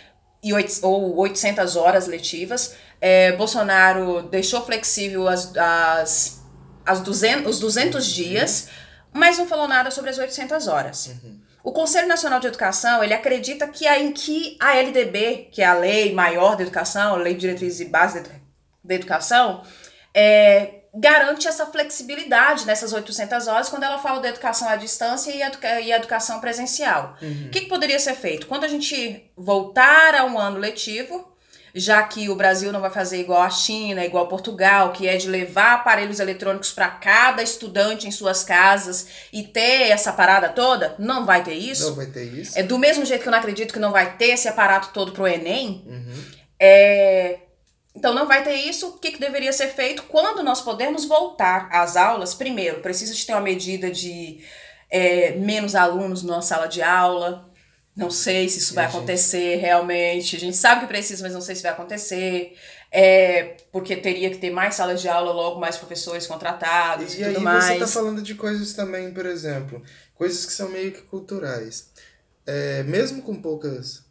E 0.43 0.53
8, 0.53 0.81
ou 0.83 1.17
800 1.19 1.77
horas 1.77 2.07
letivas. 2.07 2.75
É, 3.01 3.33
Bolsonaro 3.33 4.23
deixou 4.23 4.65
flexível 4.65 5.29
as, 5.29 5.57
as, 5.57 6.43
as 6.85 7.01
200, 7.01 7.51
os 7.51 7.61
200 7.61 8.07
dias, 8.07 8.69
mas 9.13 9.39
não 9.39 9.47
falou 9.47 9.67
nada 9.67 9.91
sobre 9.91 10.11
as 10.11 10.19
800 10.19 10.69
horas. 10.69 11.07
Uhum. 11.07 11.41
O 11.67 11.73
Conselho 11.73 12.07
Nacional 12.07 12.39
de 12.39 12.47
Educação, 12.47 13.03
ele 13.03 13.13
acredita 13.13 13.67
que 13.67 13.89
a, 13.89 13.99
em 13.99 14.13
que 14.13 14.57
a 14.61 14.77
LDB, 14.77 15.49
que 15.51 15.63
é 15.63 15.67
a 15.67 15.75
lei 15.75 16.15
maior 16.15 16.57
da 16.57 16.63
educação, 16.63 17.15
a 17.15 17.17
Lei 17.17 17.35
de 17.35 17.41
Diretrizes 17.41 17.81
e 17.81 17.87
Bases 17.87 18.23
da 18.85 18.95
Educação, 18.95 19.65
é, 20.15 20.76
garante 20.99 21.47
essa 21.47 21.67
flexibilidade 21.67 22.67
nessas 22.67 22.93
800 22.93 23.47
horas 23.47 23.69
quando 23.69 23.83
ela 23.83 23.99
fala 23.99 24.21
da 24.21 24.29
educação 24.29 24.69
à 24.69 24.77
distância 24.77 25.31
e, 25.31 25.43
educa 25.43 25.81
e 25.81 25.93
educação 25.93 26.41
presencial. 26.41 27.17
Uhum. 27.21 27.29
O 27.29 27.31
uhum. 27.31 27.51
que, 27.51 27.61
que 27.61 27.69
poderia 27.69 27.99
ser 27.99 28.15
feito? 28.15 28.47
Quando 28.47 28.65
a 28.65 28.69
gente 28.69 29.31
voltar 29.37 30.15
a 30.15 30.25
um 30.25 30.39
ano 30.39 30.59
letivo, 30.59 31.37
já 31.75 32.03
que 32.03 32.31
o 32.31 32.35
Brasil 32.35 32.73
não 32.73 32.81
vai 32.81 32.89
fazer 32.89 33.21
igual 33.21 33.43
a 33.43 33.51
China, 33.51 34.03
igual 34.03 34.25
a 34.25 34.29
Portugal, 34.29 34.93
que 34.93 35.07
é 35.07 35.17
de 35.19 35.29
levar 35.29 35.75
aparelhos 35.75 36.19
eletrônicos 36.19 36.73
para 36.73 36.89
cada 36.89 37.43
estudante 37.43 38.09
em 38.09 38.11
suas 38.11 38.43
casas 38.43 39.07
e 39.31 39.43
ter 39.43 39.91
essa 39.91 40.11
parada 40.11 40.49
toda, 40.49 40.95
não 40.99 41.27
vai 41.27 41.45
ter 41.45 41.53
isso. 41.53 41.89
Não 41.89 41.97
vai 41.97 42.07
ter 42.07 42.25
isso. 42.25 42.59
É 42.59 42.63
do 42.63 42.79
mesmo 42.79 43.05
jeito 43.05 43.21
que 43.21 43.29
eu 43.29 43.33
não 43.33 43.39
acredito 43.39 43.75
que 43.75 43.79
não 43.79 43.93
vai 43.93 44.17
ter 44.17 44.31
esse 44.31 44.49
aparato 44.49 44.89
todo 44.95 45.13
pro 45.13 45.29
Enem. 45.29 45.85
Uhum. 45.87 46.25
É, 46.59 47.41
então 47.97 48.15
não 48.15 48.29
vai 48.29 48.45
ter 48.45 48.55
isso. 48.55 48.89
O 48.89 48.99
que, 48.99 49.13
que 49.13 49.19
deveria 49.19 49.53
ser 49.53 49.69
feito? 49.69 50.03
Quando 50.05 50.43
nós 50.43 50.61
podemos 50.61 51.07
voltar 51.07 51.69
às 51.73 51.97
aulas, 51.97 52.35
primeiro, 52.35 52.81
precisa 52.81 53.15
de 53.15 53.25
ter 53.25 53.33
uma 53.33 53.41
medida 53.41 53.91
de 53.91 54.45
é, 54.91 55.33
menos 55.37 55.75
alunos 55.75 56.23
numa 56.23 56.43
sala 56.43 56.67
de 56.67 56.83
aula. 56.83 57.51
Não 57.97 58.11
sei 58.11 58.47
se 58.51 58.59
isso 58.59 58.75
vai 58.75 58.85
acontecer 58.85 59.57
realmente. 59.57 60.37
A 60.37 60.39
gente 60.39 60.57
sabe 60.57 60.83
que 60.83 60.87
precisa, 60.87 61.23
mas 61.23 61.33
não 61.33 61.41
sei 61.41 61.55
se 61.55 61.63
vai 61.63 61.73
acontecer. 61.73 62.55
É, 62.93 63.57
porque 63.73 63.97
teria 63.97 64.31
que 64.31 64.37
ter 64.37 64.51
mais 64.51 64.75
salas 64.75 65.01
de 65.01 65.09
aula, 65.09 65.33
logo 65.33 65.59
mais 65.59 65.79
professores 65.79 66.27
contratados 66.27 67.15
e, 67.15 67.23
e 67.23 67.25
tudo 67.25 67.39
aí 67.39 67.43
mais. 67.43 67.65
você 67.65 67.73
está 67.73 67.87
falando 67.87 68.23
de 68.23 68.35
coisas 68.35 68.75
também, 68.75 69.13
por 69.13 69.27
exemplo, 69.27 69.83
coisas 70.15 70.45
que 70.45 70.53
são 70.53 70.69
meio 70.69 70.93
que 70.93 71.03
culturais. 71.03 71.91
É, 72.47 72.83
mesmo 72.85 73.23
com 73.23 73.35
poucas, 73.35 74.05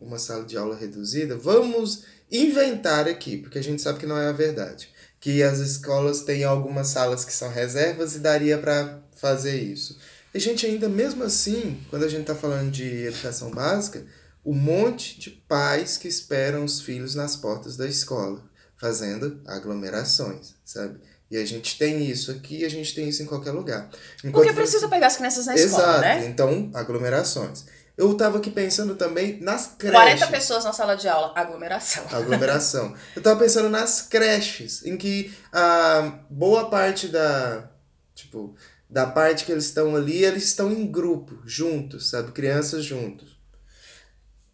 uma 0.00 0.18
sala 0.18 0.44
de 0.44 0.56
aula 0.56 0.76
reduzida, 0.76 1.36
vamos 1.36 2.04
inventar 2.32 3.06
aqui, 3.06 3.36
porque 3.36 3.58
a 3.58 3.62
gente 3.62 3.82
sabe 3.82 3.98
que 3.98 4.06
não 4.06 4.18
é 4.18 4.26
a 4.26 4.32
verdade, 4.32 4.88
que 5.20 5.42
as 5.42 5.58
escolas 5.58 6.22
têm 6.22 6.44
algumas 6.44 6.88
salas 6.88 7.24
que 7.24 7.32
são 7.32 7.50
reservas 7.50 8.16
e 8.16 8.20
daria 8.20 8.56
para 8.58 9.00
fazer 9.14 9.56
isso. 9.60 9.98
E, 10.34 10.40
gente, 10.40 10.64
ainda 10.64 10.88
mesmo 10.88 11.22
assim, 11.22 11.78
quando 11.90 12.04
a 12.04 12.08
gente 12.08 12.22
está 12.22 12.34
falando 12.34 12.70
de 12.70 13.04
educação 13.04 13.50
básica, 13.50 14.04
um 14.44 14.54
monte 14.54 15.20
de 15.20 15.30
pais 15.30 15.98
que 15.98 16.08
esperam 16.08 16.64
os 16.64 16.80
filhos 16.80 17.14
nas 17.14 17.36
portas 17.36 17.76
da 17.76 17.86
escola, 17.86 18.42
fazendo 18.76 19.40
aglomerações, 19.46 20.54
sabe? 20.64 20.98
E 21.30 21.36
a 21.36 21.46
gente 21.46 21.78
tem 21.78 22.10
isso 22.10 22.30
aqui, 22.30 22.64
a 22.64 22.68
gente 22.68 22.94
tem 22.94 23.08
isso 23.08 23.22
em 23.22 23.26
qualquer 23.26 23.52
lugar. 23.52 23.88
Enquanto 24.18 24.44
Porque 24.44 24.52
precisa 24.52 24.80
você... 24.80 24.88
pegar 24.88 25.06
as 25.06 25.16
crianças 25.16 25.46
na 25.46 25.54
escola, 25.54 25.82
Exato. 25.82 26.00
né? 26.00 26.26
Então, 26.26 26.70
aglomerações. 26.74 27.64
Eu 27.96 28.12
estava 28.12 28.38
aqui 28.38 28.50
pensando 28.50 28.94
também 28.94 29.38
nas 29.40 29.74
creches. 29.78 30.00
40 30.00 30.26
pessoas 30.28 30.64
na 30.64 30.72
sala 30.72 30.96
de 30.96 31.08
aula, 31.08 31.32
aglomeração. 31.36 32.04
Aglomeração. 32.10 32.94
Eu 33.14 33.20
estava 33.20 33.38
pensando 33.38 33.68
nas 33.68 34.02
creches, 34.02 34.84
em 34.84 34.96
que 34.96 35.32
a 35.52 36.20
boa 36.30 36.70
parte 36.70 37.08
da, 37.08 37.70
tipo, 38.14 38.56
da 38.88 39.06
parte 39.06 39.44
que 39.44 39.52
eles 39.52 39.64
estão 39.64 39.94
ali, 39.94 40.24
eles 40.24 40.44
estão 40.44 40.72
em 40.72 40.90
grupo, 40.90 41.40
juntos, 41.44 42.08
sabe? 42.08 42.32
Crianças 42.32 42.84
juntos. 42.84 43.31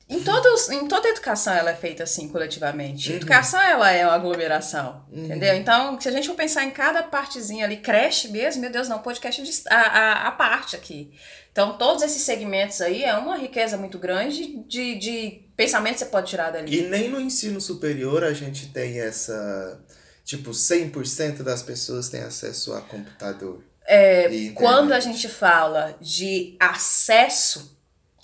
Em, 0.08 0.20
todos, 0.20 0.70
em 0.70 0.88
toda 0.88 1.06
educação 1.08 1.52
ela 1.52 1.70
é 1.70 1.74
feita 1.74 2.04
assim, 2.04 2.28
coletivamente. 2.28 3.10
Uhum. 3.10 3.16
Educação 3.16 3.60
ela 3.60 3.90
é 3.90 4.06
uma 4.06 4.14
aglomeração, 4.14 5.04
uhum. 5.12 5.26
entendeu? 5.26 5.54
Então, 5.54 6.00
se 6.00 6.08
a 6.08 6.12
gente 6.12 6.26
for 6.26 6.34
pensar 6.34 6.64
em 6.64 6.70
cada 6.70 7.02
partezinha 7.02 7.66
ali, 7.66 7.76
creche 7.76 8.28
mesmo, 8.28 8.62
meu 8.62 8.70
Deus, 8.70 8.88
não, 8.88 9.00
podcast 9.00 9.42
de, 9.42 9.50
a, 9.68 9.76
a, 9.76 10.28
a 10.28 10.32
parte 10.32 10.74
aqui. 10.74 11.12
Então, 11.52 11.76
todos 11.76 12.02
esses 12.02 12.22
segmentos 12.22 12.80
aí 12.80 13.04
é 13.04 13.14
uma 13.16 13.36
riqueza 13.36 13.76
muito 13.76 13.98
grande 13.98 14.62
de, 14.66 14.94
de 14.94 15.42
pensamento 15.56 15.94
que 15.94 15.98
você 16.00 16.06
pode 16.06 16.30
tirar 16.30 16.52
dali. 16.52 16.74
E 16.74 16.82
nem 16.88 17.10
no 17.10 17.20
ensino 17.20 17.60
superior 17.60 18.24
a 18.24 18.32
gente 18.32 18.68
tem 18.68 19.00
essa. 19.00 19.78
Tipo, 20.24 20.50
100% 20.50 21.42
das 21.42 21.62
pessoas 21.62 22.08
têm 22.08 22.20
acesso 22.20 22.72
a 22.74 22.80
computador. 22.80 23.62
É, 23.86 24.28
quando 24.54 24.92
a 24.92 25.00
gente 25.00 25.28
fala 25.28 25.96
de 26.00 26.56
acesso 26.60 27.77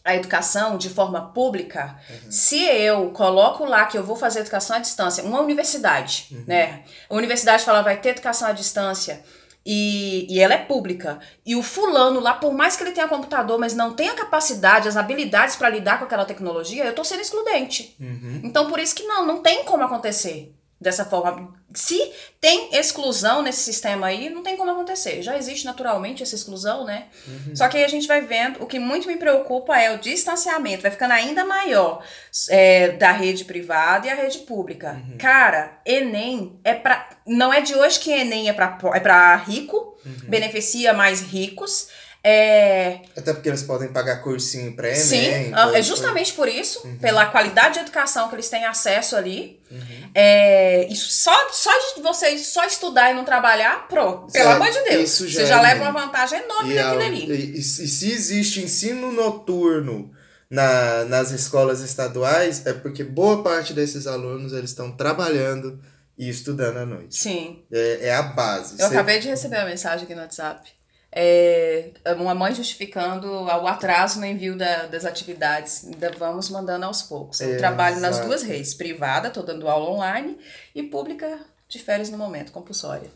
à 0.04 0.14
educação 0.14 0.76
de 0.76 0.90
forma 0.90 1.32
pública, 1.32 1.96
uhum. 2.10 2.30
se 2.30 2.62
eu 2.62 3.10
coloco 3.10 3.64
lá 3.64 3.86
que 3.86 3.96
eu 3.96 4.04
vou 4.04 4.14
fazer 4.14 4.40
educação 4.40 4.76
à 4.76 4.78
distância, 4.78 5.24
uma 5.24 5.40
universidade, 5.40 6.28
uhum. 6.30 6.44
né? 6.46 6.82
A 7.08 7.14
universidade 7.14 7.64
fala 7.64 7.82
vai 7.82 7.96
ter 7.96 8.10
educação 8.10 8.48
à 8.48 8.52
distância 8.52 9.24
e, 9.64 10.26
e 10.28 10.40
ela 10.40 10.54
é 10.54 10.58
pública. 10.58 11.18
E 11.44 11.56
o 11.56 11.62
fulano 11.62 12.20
lá, 12.20 12.34
por 12.34 12.52
mais 12.52 12.76
que 12.76 12.82
ele 12.82 12.92
tenha 12.92 13.08
computador, 13.08 13.58
mas 13.58 13.74
não 13.74 13.94
tenha 13.94 14.12
capacidade, 14.12 14.88
as 14.88 14.96
habilidades 14.96 15.56
para 15.56 15.70
lidar 15.70 15.98
com 15.98 16.04
aquela 16.04 16.26
tecnologia, 16.26 16.84
eu 16.84 16.94
tô 16.94 17.02
sendo 17.02 17.22
excludente. 17.22 17.96
Uhum. 17.98 18.42
Então, 18.44 18.68
por 18.68 18.78
isso 18.78 18.94
que 18.94 19.04
não, 19.04 19.26
não 19.26 19.40
tem 19.40 19.64
como 19.64 19.82
acontecer 19.82 20.54
dessa 20.80 21.04
forma. 21.04 21.54
Se 21.72 22.12
tem 22.40 22.70
exclusão 22.74 23.42
nesse 23.42 23.60
sistema 23.60 24.08
aí, 24.08 24.28
não 24.28 24.42
tem 24.42 24.56
como 24.56 24.70
acontecer. 24.70 25.22
Já 25.22 25.36
existe 25.36 25.64
naturalmente 25.64 26.22
essa 26.22 26.34
exclusão, 26.34 26.84
né? 26.84 27.06
Uhum. 27.26 27.56
Só 27.56 27.68
que 27.68 27.76
aí 27.76 27.84
a 27.84 27.88
gente 27.88 28.06
vai 28.06 28.20
vendo, 28.20 28.62
o 28.62 28.66
que 28.66 28.78
muito 28.78 29.08
me 29.08 29.16
preocupa 29.16 29.78
é 29.78 29.94
o 29.94 29.98
distanciamento, 29.98 30.82
vai 30.82 30.90
ficando 30.90 31.12
ainda 31.12 31.44
maior 31.44 32.04
é, 32.50 32.88
da 32.88 33.12
rede 33.12 33.44
privada 33.44 34.06
e 34.06 34.10
a 34.10 34.14
rede 34.14 34.38
pública. 34.40 34.92
Uhum. 34.92 35.18
Cara, 35.18 35.80
Enem 35.84 36.60
é 36.62 36.74
para 36.74 37.08
Não 37.26 37.52
é 37.52 37.60
de 37.60 37.74
hoje 37.74 37.98
que 37.98 38.12
Enem 38.12 38.48
é 38.48 38.52
para 38.52 38.78
é 38.94 39.00
pra 39.00 39.36
rico, 39.36 39.98
uhum. 40.04 40.28
beneficia 40.28 40.92
mais 40.92 41.20
ricos. 41.20 41.88
É... 42.26 43.02
Até 43.14 43.34
porque 43.34 43.50
eles 43.50 43.62
podem 43.62 43.88
pagar 43.88 44.22
cursinho 44.22 44.74
pré 44.74 44.94
Sim, 44.94 45.52
ah, 45.52 45.70
é 45.74 45.82
justamente 45.82 46.32
por 46.32 46.48
isso, 46.48 46.80
uhum. 46.82 46.96
pela 46.96 47.26
qualidade 47.26 47.74
de 47.74 47.80
educação 47.80 48.30
que 48.30 48.34
eles 48.34 48.48
têm 48.48 48.64
acesso 48.64 49.14
ali. 49.14 49.60
Uhum. 49.70 50.10
É, 50.14 50.86
isso 50.90 51.10
só, 51.10 51.50
só 51.50 51.70
de 51.94 52.00
você 52.00 52.38
só 52.38 52.64
estudar 52.64 53.10
e 53.10 53.14
não 53.14 53.24
trabalhar, 53.24 53.86
pronto. 53.88 54.32
Pelo 54.32 54.48
é, 54.48 54.52
amor 54.54 54.70
de 54.70 54.82
Deus. 54.84 55.10
Isso 55.10 55.28
já 55.28 55.40
você 55.40 55.46
já 55.46 55.58
é 55.58 55.62
leva 55.62 55.90
uma 55.90 56.06
vantagem 56.06 56.40
enorme 56.40 56.72
e 56.72 56.76
daquilo 56.76 57.02
ali. 57.02 57.30
E, 57.30 57.58
e, 57.58 57.62
se 57.62 58.10
existe 58.10 58.62
ensino 58.62 59.12
noturno 59.12 60.10
na, 60.48 61.04
nas 61.04 61.30
escolas 61.30 61.82
estaduais, 61.82 62.64
é 62.64 62.72
porque 62.72 63.04
boa 63.04 63.42
parte 63.42 63.74
desses 63.74 64.06
alunos 64.06 64.54
eles 64.54 64.70
estão 64.70 64.96
trabalhando 64.96 65.78
e 66.16 66.30
estudando 66.30 66.78
à 66.78 66.86
noite. 66.86 67.18
Sim. 67.18 67.62
É, 67.70 68.08
é 68.08 68.14
a 68.14 68.22
base. 68.22 68.80
Eu 68.80 68.88
Você... 68.88 68.94
acabei 68.94 69.18
de 69.18 69.28
receber 69.28 69.56
uma 69.56 69.66
mensagem 69.66 70.04
aqui 70.04 70.14
no 70.14 70.22
WhatsApp 70.22 70.72
é, 71.16 71.92
uma 72.16 72.34
mãe 72.34 72.52
justificando 72.52 73.30
o 73.30 73.68
atraso 73.68 74.18
no 74.18 74.26
envio 74.26 74.56
da, 74.56 74.86
das 74.86 75.04
atividades. 75.04 75.84
Ainda 75.84 76.10
vamos 76.18 76.50
mandando 76.50 76.86
aos 76.86 77.02
poucos. 77.02 77.40
Eu 77.40 77.54
é, 77.54 77.56
trabalho 77.56 77.98
exato. 77.98 78.16
nas 78.16 78.26
duas 78.26 78.42
redes, 78.42 78.74
privada, 78.74 79.28
estou 79.28 79.44
dando 79.44 79.68
aula 79.68 79.90
online, 79.90 80.36
e 80.74 80.82
pública 80.82 81.38
de 81.68 81.78
férias 81.78 82.10
no 82.10 82.18
momento, 82.18 82.50
compulsória. 82.50 83.08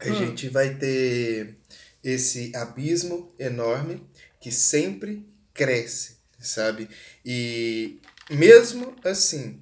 A 0.00 0.08
hum. 0.08 0.14
gente 0.16 0.48
vai 0.48 0.74
ter 0.74 1.56
esse 2.02 2.50
abismo 2.56 3.32
enorme 3.38 4.04
que 4.40 4.50
sempre 4.50 5.24
cresce, 5.54 6.16
sabe? 6.40 6.88
E 7.24 8.00
mesmo 8.28 8.96
assim, 9.04 9.60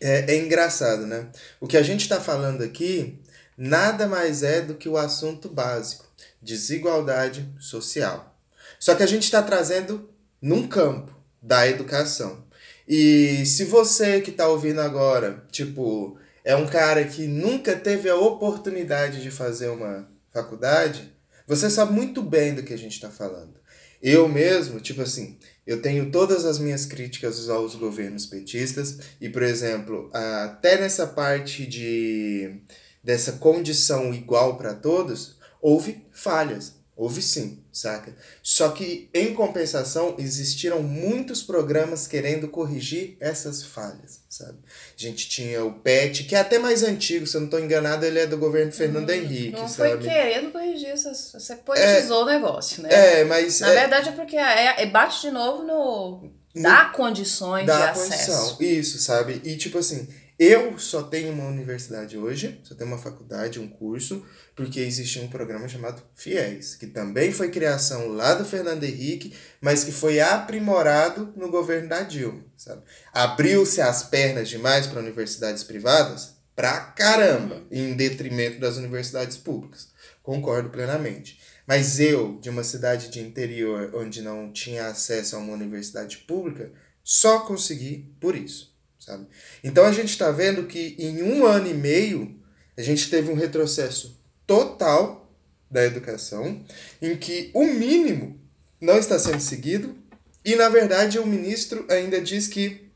é, 0.00 0.32
é 0.32 0.36
engraçado, 0.36 1.06
né? 1.06 1.28
O 1.60 1.68
que 1.68 1.76
a 1.76 1.82
gente 1.82 2.00
está 2.00 2.20
falando 2.20 2.64
aqui 2.64 3.20
nada 3.56 4.08
mais 4.08 4.42
é 4.42 4.60
do 4.60 4.74
que 4.74 4.88
o 4.88 4.96
assunto 4.96 5.48
básico 5.48 6.05
desigualdade 6.40 7.52
social. 7.58 8.38
Só 8.78 8.94
que 8.94 9.02
a 9.02 9.06
gente 9.06 9.24
está 9.24 9.42
trazendo 9.42 10.08
num 10.40 10.66
campo 10.66 11.14
da 11.42 11.66
educação. 11.68 12.44
E 12.86 13.44
se 13.46 13.64
você 13.64 14.20
que 14.20 14.30
está 14.30 14.48
ouvindo 14.48 14.80
agora, 14.80 15.44
tipo, 15.50 16.18
é 16.44 16.54
um 16.54 16.66
cara 16.66 17.04
que 17.04 17.26
nunca 17.26 17.74
teve 17.74 18.08
a 18.08 18.16
oportunidade 18.16 19.22
de 19.22 19.30
fazer 19.30 19.68
uma 19.68 20.08
faculdade, 20.32 21.12
você 21.46 21.68
sabe 21.68 21.92
muito 21.92 22.22
bem 22.22 22.54
do 22.54 22.62
que 22.62 22.74
a 22.74 22.78
gente 22.78 22.92
está 22.92 23.10
falando. 23.10 23.54
Eu 24.00 24.28
mesmo, 24.28 24.78
tipo 24.78 25.02
assim, 25.02 25.38
eu 25.66 25.82
tenho 25.82 26.10
todas 26.10 26.44
as 26.44 26.58
minhas 26.58 26.86
críticas 26.86 27.48
aos 27.48 27.74
governos 27.74 28.26
petistas 28.26 28.98
e, 29.20 29.28
por 29.28 29.42
exemplo, 29.42 30.10
até 30.12 30.78
nessa 30.78 31.06
parte 31.06 31.66
de 31.66 32.60
dessa 33.02 33.32
condição 33.32 34.12
igual 34.12 34.56
para 34.58 34.74
todos, 34.74 35.35
houve 35.66 36.06
falhas. 36.12 36.76
Houve 36.94 37.20
sim, 37.20 37.62
saca? 37.70 38.16
Só 38.42 38.70
que, 38.70 39.10
em 39.12 39.34
compensação, 39.34 40.14
existiram 40.18 40.82
muitos 40.82 41.42
programas 41.42 42.06
querendo 42.06 42.48
corrigir 42.48 43.18
essas 43.20 43.62
falhas, 43.62 44.20
sabe? 44.30 44.56
A 44.96 44.98
gente 44.98 45.28
tinha 45.28 45.62
o 45.62 45.72
PET, 45.72 46.24
que 46.24 46.34
é 46.34 46.38
até 46.38 46.58
mais 46.58 46.82
antigo, 46.82 47.26
se 47.26 47.36
eu 47.36 47.40
não 47.42 47.48
estou 47.48 47.60
enganado, 47.60 48.06
ele 48.06 48.20
é 48.20 48.26
do 48.26 48.38
governo 48.38 48.72
Fernando 48.72 49.10
hum, 49.10 49.12
Henrique, 49.12 49.50
não 49.50 49.68
sabe? 49.68 49.90
Não 49.90 50.00
foi 50.00 50.08
querendo 50.08 50.52
corrigir, 50.52 50.88
essas, 50.88 51.32
você 51.34 51.56
politizou 51.56 52.20
é, 52.20 52.22
o 52.22 52.26
negócio, 52.26 52.82
né? 52.82 52.88
É, 52.90 53.24
mas... 53.24 53.60
Na 53.60 53.72
é, 53.72 53.80
verdade 53.80 54.08
é 54.08 54.12
porque 54.12 54.36
é, 54.36 54.82
é, 54.82 54.86
bate 54.86 55.20
de 55.20 55.30
novo 55.30 55.64
no... 55.64 56.30
Dá 56.54 56.86
condições 56.86 57.66
dá 57.66 57.92
de 57.92 57.98
condição, 57.98 58.42
acesso. 58.42 58.62
Isso, 58.62 58.98
sabe? 58.98 59.42
E, 59.44 59.58
tipo 59.58 59.76
assim, 59.76 60.08
eu 60.38 60.78
só 60.78 61.02
tenho 61.02 61.32
uma 61.32 61.46
universidade 61.46 62.18
hoje, 62.18 62.60
só 62.62 62.74
tenho 62.74 62.90
uma 62.90 62.98
faculdade, 62.98 63.58
um 63.58 63.66
curso, 63.66 64.24
porque 64.54 64.80
existia 64.80 65.22
um 65.22 65.28
programa 65.28 65.66
chamado 65.66 66.02
FIES, 66.14 66.74
que 66.76 66.86
também 66.86 67.32
foi 67.32 67.50
criação 67.50 68.08
lá 68.08 68.34
do 68.34 68.44
Fernando 68.44 68.84
Henrique, 68.84 69.34
mas 69.60 69.82
que 69.82 69.92
foi 69.92 70.20
aprimorado 70.20 71.32
no 71.36 71.50
governo 71.50 71.88
da 71.88 72.02
Dilma, 72.02 72.44
sabe? 72.56 72.82
Abriu-se 73.12 73.80
as 73.80 74.02
pernas 74.02 74.48
demais 74.48 74.86
para 74.86 75.00
universidades 75.00 75.64
privadas? 75.64 76.36
Pra 76.54 76.80
caramba, 76.80 77.62
em 77.70 77.94
detrimento 77.94 78.60
das 78.60 78.76
universidades 78.76 79.36
públicas. 79.36 79.88
Concordo 80.22 80.70
plenamente. 80.70 81.40
Mas 81.66 81.98
eu, 81.98 82.38
de 82.40 82.48
uma 82.48 82.62
cidade 82.62 83.10
de 83.10 83.20
interior 83.20 83.90
onde 83.94 84.22
não 84.22 84.52
tinha 84.52 84.86
acesso 84.86 85.36
a 85.36 85.38
uma 85.38 85.52
universidade 85.52 86.18
pública, 86.18 86.70
só 87.02 87.40
consegui 87.40 88.14
por 88.20 88.36
isso, 88.36 88.75
sabe? 89.06 89.26
Então 89.62 89.84
a 89.84 89.92
gente 89.92 90.10
está 90.10 90.30
vendo 90.32 90.64
que 90.64 90.96
em 90.98 91.22
um 91.22 91.46
ano 91.46 91.68
e 91.68 91.74
meio 91.74 92.36
a 92.76 92.82
gente 92.82 93.08
teve 93.08 93.30
um 93.30 93.36
retrocesso 93.36 94.20
total 94.46 95.32
da 95.70 95.84
educação, 95.84 96.64
em 97.00 97.16
que 97.16 97.50
o 97.54 97.64
mínimo 97.64 98.38
não 98.80 98.98
está 98.98 99.18
sendo 99.18 99.40
seguido, 99.40 99.96
e 100.44 100.54
na 100.56 100.68
verdade 100.68 101.18
o 101.18 101.26
ministro 101.26 101.86
ainda 101.88 102.20
diz 102.20 102.46
que 102.46 102.88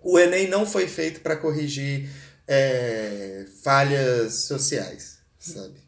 o 0.00 0.18
Enem 0.18 0.48
não 0.48 0.66
foi 0.66 0.86
feito 0.86 1.20
para 1.20 1.36
corrigir 1.36 2.08
é, 2.46 3.46
falhas 3.62 4.34
sociais, 4.34 5.18
sabe? 5.38 5.84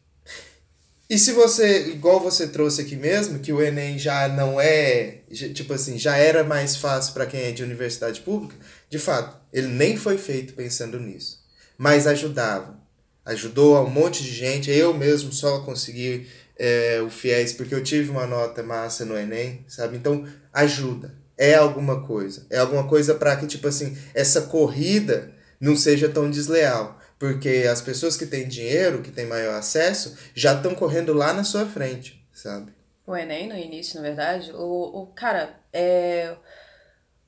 E 1.09 1.17
se 1.17 1.31
você, 1.31 1.87
igual 1.91 2.19
você 2.19 2.47
trouxe 2.47 2.81
aqui 2.81 2.97
mesmo, 2.97 3.39
que 3.39 3.53
o 3.53 3.61
Enem 3.61 3.97
já 3.97 4.27
não 4.27 4.59
é, 4.59 5.19
tipo 5.53 5.73
assim, 5.73 5.97
já 5.97 6.17
era 6.17 6.43
mais 6.43 6.75
fácil 6.75 7.13
para 7.13 7.25
quem 7.25 7.43
é 7.43 7.51
de 7.51 7.63
universidade 7.63 8.19
pública, 8.19 8.55
de 8.89 8.99
fato, 8.99 9.39
ele 9.51 9.67
nem 9.67 9.97
foi 9.97 10.17
feito 10.17 10.53
pensando 10.53 10.99
nisso. 10.99 11.43
Mas 11.77 12.07
ajudava. 12.07 12.79
Ajudou 13.25 13.75
a 13.75 13.83
um 13.83 13.89
monte 13.89 14.23
de 14.23 14.31
gente. 14.31 14.71
Eu 14.71 14.93
mesmo 14.93 15.31
só 15.31 15.61
consegui 15.61 16.27
é, 16.57 17.01
o 17.01 17.09
FIES 17.09 17.53
porque 17.53 17.75
eu 17.75 17.83
tive 17.83 18.09
uma 18.09 18.25
nota 18.25 18.63
massa 18.63 19.05
no 19.05 19.17
Enem, 19.17 19.63
sabe? 19.67 19.97
Então, 19.97 20.25
ajuda. 20.51 21.13
É 21.37 21.55
alguma 21.55 22.05
coisa. 22.05 22.47
É 22.49 22.57
alguma 22.57 22.87
coisa 22.87 23.13
para 23.13 23.35
que, 23.35 23.45
tipo 23.45 23.67
assim, 23.67 23.95
essa 24.13 24.41
corrida 24.41 25.31
não 25.59 25.75
seja 25.75 26.09
tão 26.09 26.29
desleal. 26.29 26.99
Porque 27.19 27.67
as 27.69 27.81
pessoas 27.81 28.15
que 28.15 28.25
têm 28.25 28.47
dinheiro, 28.47 29.01
que 29.01 29.11
têm 29.11 29.25
maior 29.25 29.55
acesso, 29.55 30.17
já 30.33 30.53
estão 30.53 30.75
correndo 30.75 31.13
lá 31.13 31.33
na 31.33 31.43
sua 31.43 31.65
frente, 31.65 32.23
sabe? 32.31 32.71
O 33.05 33.15
Enem, 33.15 33.47
no 33.47 33.57
início, 33.57 33.95
na 33.95 34.07
verdade, 34.07 34.51
o, 34.53 35.01
o 35.01 35.07
cara, 35.07 35.59
é, 35.71 36.35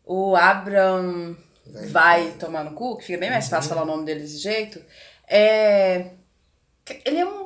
o 0.06 0.36
Abraham 0.36 1.38
vai, 1.72 1.88
vai 1.88 2.32
tomar 2.40 2.64
no 2.64 2.72
cu, 2.72 2.98
que 2.98 3.06
fica 3.06 3.20
bem 3.20 3.30
mais 3.30 3.48
fácil 3.48 3.72
uhum. 3.72 3.78
falar 3.78 3.92
o 3.92 3.96
nome 3.96 4.06
dele 4.06 4.22
desse 4.22 4.38
jeito, 4.38 4.82
é, 5.28 6.12
ele 7.06 7.20
é 7.20 7.26
um 7.26 7.46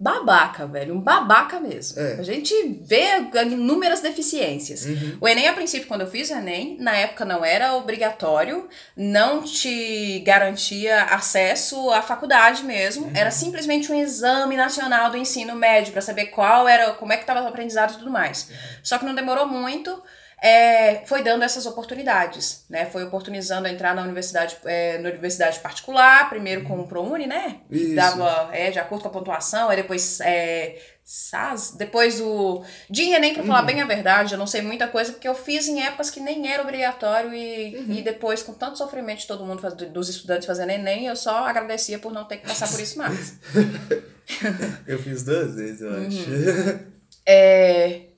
babaca, 0.00 0.66
velho. 0.66 0.94
Um 0.94 1.00
babaca 1.00 1.60
mesmo. 1.60 2.00
É. 2.00 2.14
A 2.14 2.22
gente 2.22 2.54
vê 2.82 3.18
inúmeras 3.44 4.00
deficiências. 4.00 4.86
Uhum. 4.86 5.18
O 5.20 5.28
Enem, 5.28 5.46
a 5.46 5.52
princípio, 5.52 5.86
quando 5.86 6.00
eu 6.00 6.06
fiz 6.06 6.30
o 6.30 6.32
Enem, 6.32 6.78
na 6.80 6.96
época 6.96 7.26
não 7.26 7.44
era 7.44 7.74
obrigatório, 7.74 8.66
não 8.96 9.42
te 9.42 10.20
garantia 10.20 11.04
acesso 11.04 11.90
à 11.90 12.00
faculdade 12.00 12.64
mesmo. 12.64 13.06
Uhum. 13.06 13.12
Era 13.14 13.30
simplesmente 13.30 13.92
um 13.92 13.94
exame 13.94 14.56
nacional 14.56 15.10
do 15.10 15.18
ensino 15.18 15.54
médio 15.54 15.92
para 15.92 16.00
saber 16.00 16.26
qual 16.26 16.66
era, 16.66 16.92
como 16.92 17.12
é 17.12 17.16
que 17.16 17.24
estava 17.24 17.42
o 17.42 17.48
aprendizado 17.48 17.92
e 17.92 17.98
tudo 17.98 18.10
mais. 18.10 18.48
Uhum. 18.48 18.56
Só 18.82 18.96
que 18.96 19.04
não 19.04 19.14
demorou 19.14 19.46
muito 19.46 20.02
é, 20.42 21.02
foi 21.04 21.22
dando 21.22 21.44
essas 21.44 21.66
oportunidades, 21.66 22.64
né? 22.68 22.86
Foi 22.86 23.04
oportunizando 23.04 23.68
a 23.68 23.70
entrar 23.70 23.94
na 23.94 24.02
universidade, 24.02 24.56
é, 24.64 24.96
na 24.96 25.10
universidade 25.10 25.60
particular, 25.60 26.30
primeiro 26.30 26.64
com 26.64 26.80
o 26.80 26.88
ProUni, 26.88 27.26
né? 27.26 27.58
Isso. 27.70 27.94
Dava, 27.94 28.48
é, 28.50 28.70
de 28.70 28.78
acordo 28.78 29.02
com 29.02 29.08
a 29.08 29.12
pontuação, 29.12 29.68
aí 29.68 29.76
depois 29.76 30.18
é, 30.20 30.80
SAS, 31.04 31.72
depois 31.76 32.22
o... 32.22 32.64
De 32.88 33.02
Enem, 33.02 33.34
pra 33.34 33.42
falar 33.42 33.60
uhum. 33.60 33.66
bem 33.66 33.82
a 33.82 33.86
verdade, 33.86 34.32
eu 34.32 34.38
não 34.38 34.46
sei 34.46 34.62
muita 34.62 34.88
coisa, 34.88 35.12
porque 35.12 35.28
eu 35.28 35.34
fiz 35.34 35.68
em 35.68 35.82
épocas 35.82 36.08
que 36.08 36.20
nem 36.20 36.50
era 36.50 36.62
obrigatório 36.62 37.34
e, 37.34 37.76
uhum. 37.76 37.94
e 37.96 38.02
depois, 38.02 38.42
com 38.42 38.54
tanto 38.54 38.78
sofrimento 38.78 39.20
de 39.20 39.26
todo 39.26 39.44
mundo, 39.44 39.60
dos 39.92 40.08
estudantes 40.08 40.46
fazendo 40.46 40.70
Enem, 40.70 41.04
eu 41.04 41.16
só 41.16 41.44
agradecia 41.44 41.98
por 41.98 42.14
não 42.14 42.24
ter 42.24 42.38
que 42.38 42.46
passar 42.46 42.66
por 42.66 42.80
isso 42.80 42.96
mais. 42.96 43.38
eu 44.88 44.98
fiz 44.98 45.22
duas 45.22 45.54
vezes, 45.54 45.82
eu 45.82 45.90
acho. 45.90 46.30
Uhum. 46.30 46.92
É... 47.26 48.09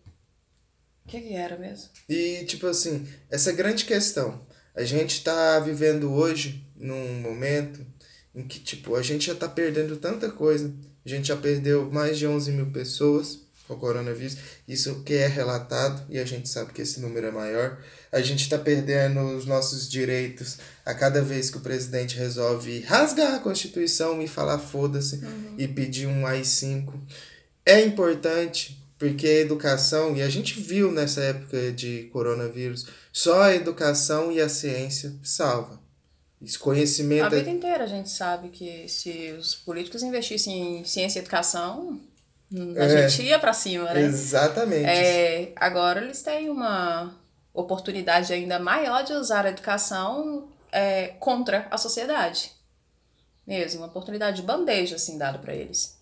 O 1.13 1.15
que, 1.15 1.29
que 1.29 1.35
era 1.35 1.59
mesmo? 1.59 1.91
E, 2.09 2.43
tipo 2.47 2.67
assim, 2.67 3.07
essa 3.31 3.53
grande 3.53 3.85
questão. 3.85 4.41
A 4.75 4.83
gente 4.83 5.23
tá 5.23 5.61
vivendo 5.61 6.11
hoje 6.11 6.67
num 6.75 7.21
momento 7.21 7.85
em 8.35 8.43
que, 8.43 8.59
tipo, 8.59 8.95
a 8.95 9.03
gente 9.03 9.27
já 9.27 9.35
tá 9.35 9.47
perdendo 9.47 9.99
tanta 9.99 10.31
coisa. 10.31 10.73
A 11.05 11.09
gente 11.09 11.29
já 11.29 11.37
perdeu 11.37 11.91
mais 11.91 12.17
de 12.17 12.27
11 12.27 12.53
mil 12.53 12.71
pessoas 12.71 13.41
com 13.69 13.75
o 13.75 13.77
coronavírus. 13.77 14.39
Isso 14.67 15.03
que 15.03 15.13
é 15.13 15.27
relatado 15.27 16.03
e 16.09 16.19
a 16.19 16.25
gente 16.25 16.49
sabe 16.49 16.73
que 16.73 16.81
esse 16.81 16.99
número 16.99 17.27
é 17.27 17.31
maior. 17.31 17.79
A 18.11 18.23
gente 18.23 18.41
está 18.41 18.57
perdendo 18.57 19.21
os 19.37 19.45
nossos 19.45 19.91
direitos 19.91 20.57
a 20.83 20.95
cada 20.95 21.21
vez 21.21 21.51
que 21.51 21.59
o 21.59 21.61
presidente 21.61 22.17
resolve 22.17 22.81
rasgar 22.81 23.35
a 23.35 23.39
Constituição 23.39 24.23
e 24.23 24.27
falar 24.27 24.59
foda-se 24.59 25.17
uhum. 25.17 25.57
e 25.59 25.69
pedir 25.69 26.07
um 26.07 26.27
AI-5. 26.27 26.95
É 27.67 27.83
importante 27.83 28.82
porque 29.03 29.27
a 29.27 29.41
educação, 29.41 30.15
e 30.15 30.23
a 30.23 30.29
gente 30.29 30.61
viu 30.61 30.93
nessa 30.93 31.21
época 31.23 31.73
de 31.73 32.05
coronavírus, 32.13 32.87
só 33.13 33.43
a 33.43 33.53
educação 33.53 34.31
e 34.31 34.41
a 34.41 34.49
ciência 34.49 35.13
salva. 35.25 35.81
Esse 36.41 36.57
conhecimento. 36.57 37.35
A 37.35 37.37
é 37.37 37.41
vida 37.41 37.51
inteira 37.51 37.83
a 37.83 37.89
gente 37.89 38.09
sabe 38.09 38.51
que 38.51 38.87
se 38.87 39.35
os 39.37 39.57
políticos 39.57 40.05
investissem 40.05 40.79
em 40.79 40.85
ciência 40.85 41.19
e 41.19 41.23
educação, 41.23 42.01
a 42.77 42.85
é, 42.85 43.09
gente 43.09 43.27
ia 43.27 43.41
para 43.41 43.53
cima, 43.53 43.93
né? 43.93 44.03
Exatamente. 44.03 44.89
É, 44.89 45.53
agora 45.57 46.01
eles 46.01 46.23
têm 46.23 46.49
uma 46.49 47.13
oportunidade 47.53 48.33
ainda 48.33 48.61
maior 48.61 49.03
de 49.03 49.15
usar 49.15 49.47
a 49.47 49.51
educação 49.51 50.49
é, 50.71 51.09
contra 51.19 51.67
a 51.73 51.77
sociedade. 51.77 52.53
Mesmo, 53.45 53.81
uma 53.81 53.89
oportunidade 53.89 54.37
de 54.37 54.47
bandeja, 54.47 54.95
assim, 54.95 55.19
dado 55.19 55.41
para 55.41 55.53
eles. 55.53 55.99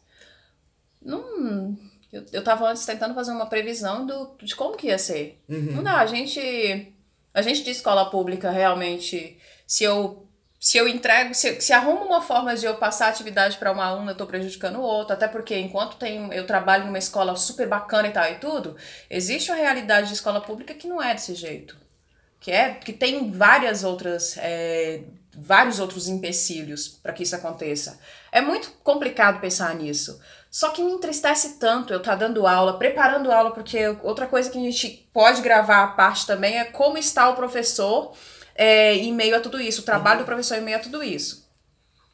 Não 1.01 1.79
eu, 2.13 2.25
eu 2.33 2.45
tava 2.45 2.69
antes 2.69 2.85
tentando 2.85 3.15
fazer 3.15 3.33
uma 3.33 3.47
previsão 3.47 4.07
do, 4.07 4.37
de 4.43 4.55
como 4.57 4.77
que 4.77 4.89
ia 4.89 4.99
ser. 4.99 5.41
Uhum. 5.49 5.73
Não 5.77 5.83
dá, 5.83 5.99
a 5.99 6.07
gente. 6.07 6.93
A 7.33 7.43
gente 7.43 7.63
de 7.63 7.71
escola 7.71 8.11
pública 8.11 8.51
realmente, 8.51 9.39
se 9.65 9.85
eu 9.85 10.27
se 10.61 10.77
eu 10.77 10.87
entrego, 10.87 11.33
se, 11.35 11.59
se 11.59 11.73
arrumo 11.73 12.05
uma 12.05 12.21
forma 12.21 12.55
de 12.55 12.67
eu 12.67 12.75
passar 12.77 13.09
atividade 13.09 13.57
para 13.57 13.73
uma 13.73 13.87
aluna, 13.87 14.13
eu 14.13 14.17
tô 14.17 14.27
prejudicando 14.27 14.77
o 14.77 14.83
outro, 14.83 15.15
até 15.15 15.27
porque 15.27 15.59
enquanto 15.59 15.97
tem, 15.97 16.31
eu 16.35 16.47
trabalho 16.47 16.85
numa 16.85 16.99
escola 16.99 17.35
super 17.35 17.67
bacana 17.67 18.09
e 18.09 18.11
tal 18.11 18.31
e 18.31 18.35
tudo, 18.35 18.77
existe 19.09 19.51
uma 19.51 19.57
realidade 19.57 20.09
de 20.09 20.15
escola 20.15 20.39
pública 20.39 20.75
que 20.75 20.87
não 20.87 21.03
é 21.03 21.15
desse 21.15 21.35
jeito. 21.35 21.79
Que 22.39 22.51
é 22.51 22.75
que 22.75 22.93
tem 22.93 23.31
várias 23.31 23.85
outras 23.85 24.37
é, 24.37 25.03
vários 25.41 25.79
outros 25.79 26.09
empecilhos 26.09 26.89
para 26.89 27.13
que 27.13 27.23
isso 27.23 27.35
aconteça. 27.35 27.99
É 28.31 28.41
muito 28.41 28.71
complicado 28.83 29.41
pensar 29.41 29.75
nisso. 29.75 30.21
Só 30.51 30.71
que 30.71 30.83
me 30.83 30.93
entristece 30.93 31.59
tanto 31.59 31.93
eu 31.93 31.99
estar 31.99 32.13
tá 32.13 32.17
dando 32.17 32.47
aula, 32.47 32.77
preparando 32.77 33.31
aula, 33.31 33.53
porque 33.53 33.97
outra 34.03 34.27
coisa 34.27 34.51
que 34.51 34.59
a 34.59 34.61
gente 34.61 35.09
pode 35.13 35.41
gravar 35.43 35.85
a 35.85 35.89
parte 35.89 36.27
também 36.27 36.59
é 36.59 36.65
como 36.65 36.99
está 36.99 37.29
o 37.29 37.37
professor 37.37 38.13
é, 38.55 38.95
em 38.97 39.13
meio 39.13 39.37
a 39.37 39.41
tudo 39.41 39.61
isso, 39.61 39.83
o 39.83 39.85
trabalho 39.85 40.19
uhum. 40.19 40.25
do 40.25 40.27
professor 40.27 40.59
em 40.59 40.63
meio 40.63 40.77
a 40.77 40.81
tudo 40.81 41.03
isso. 41.03 41.49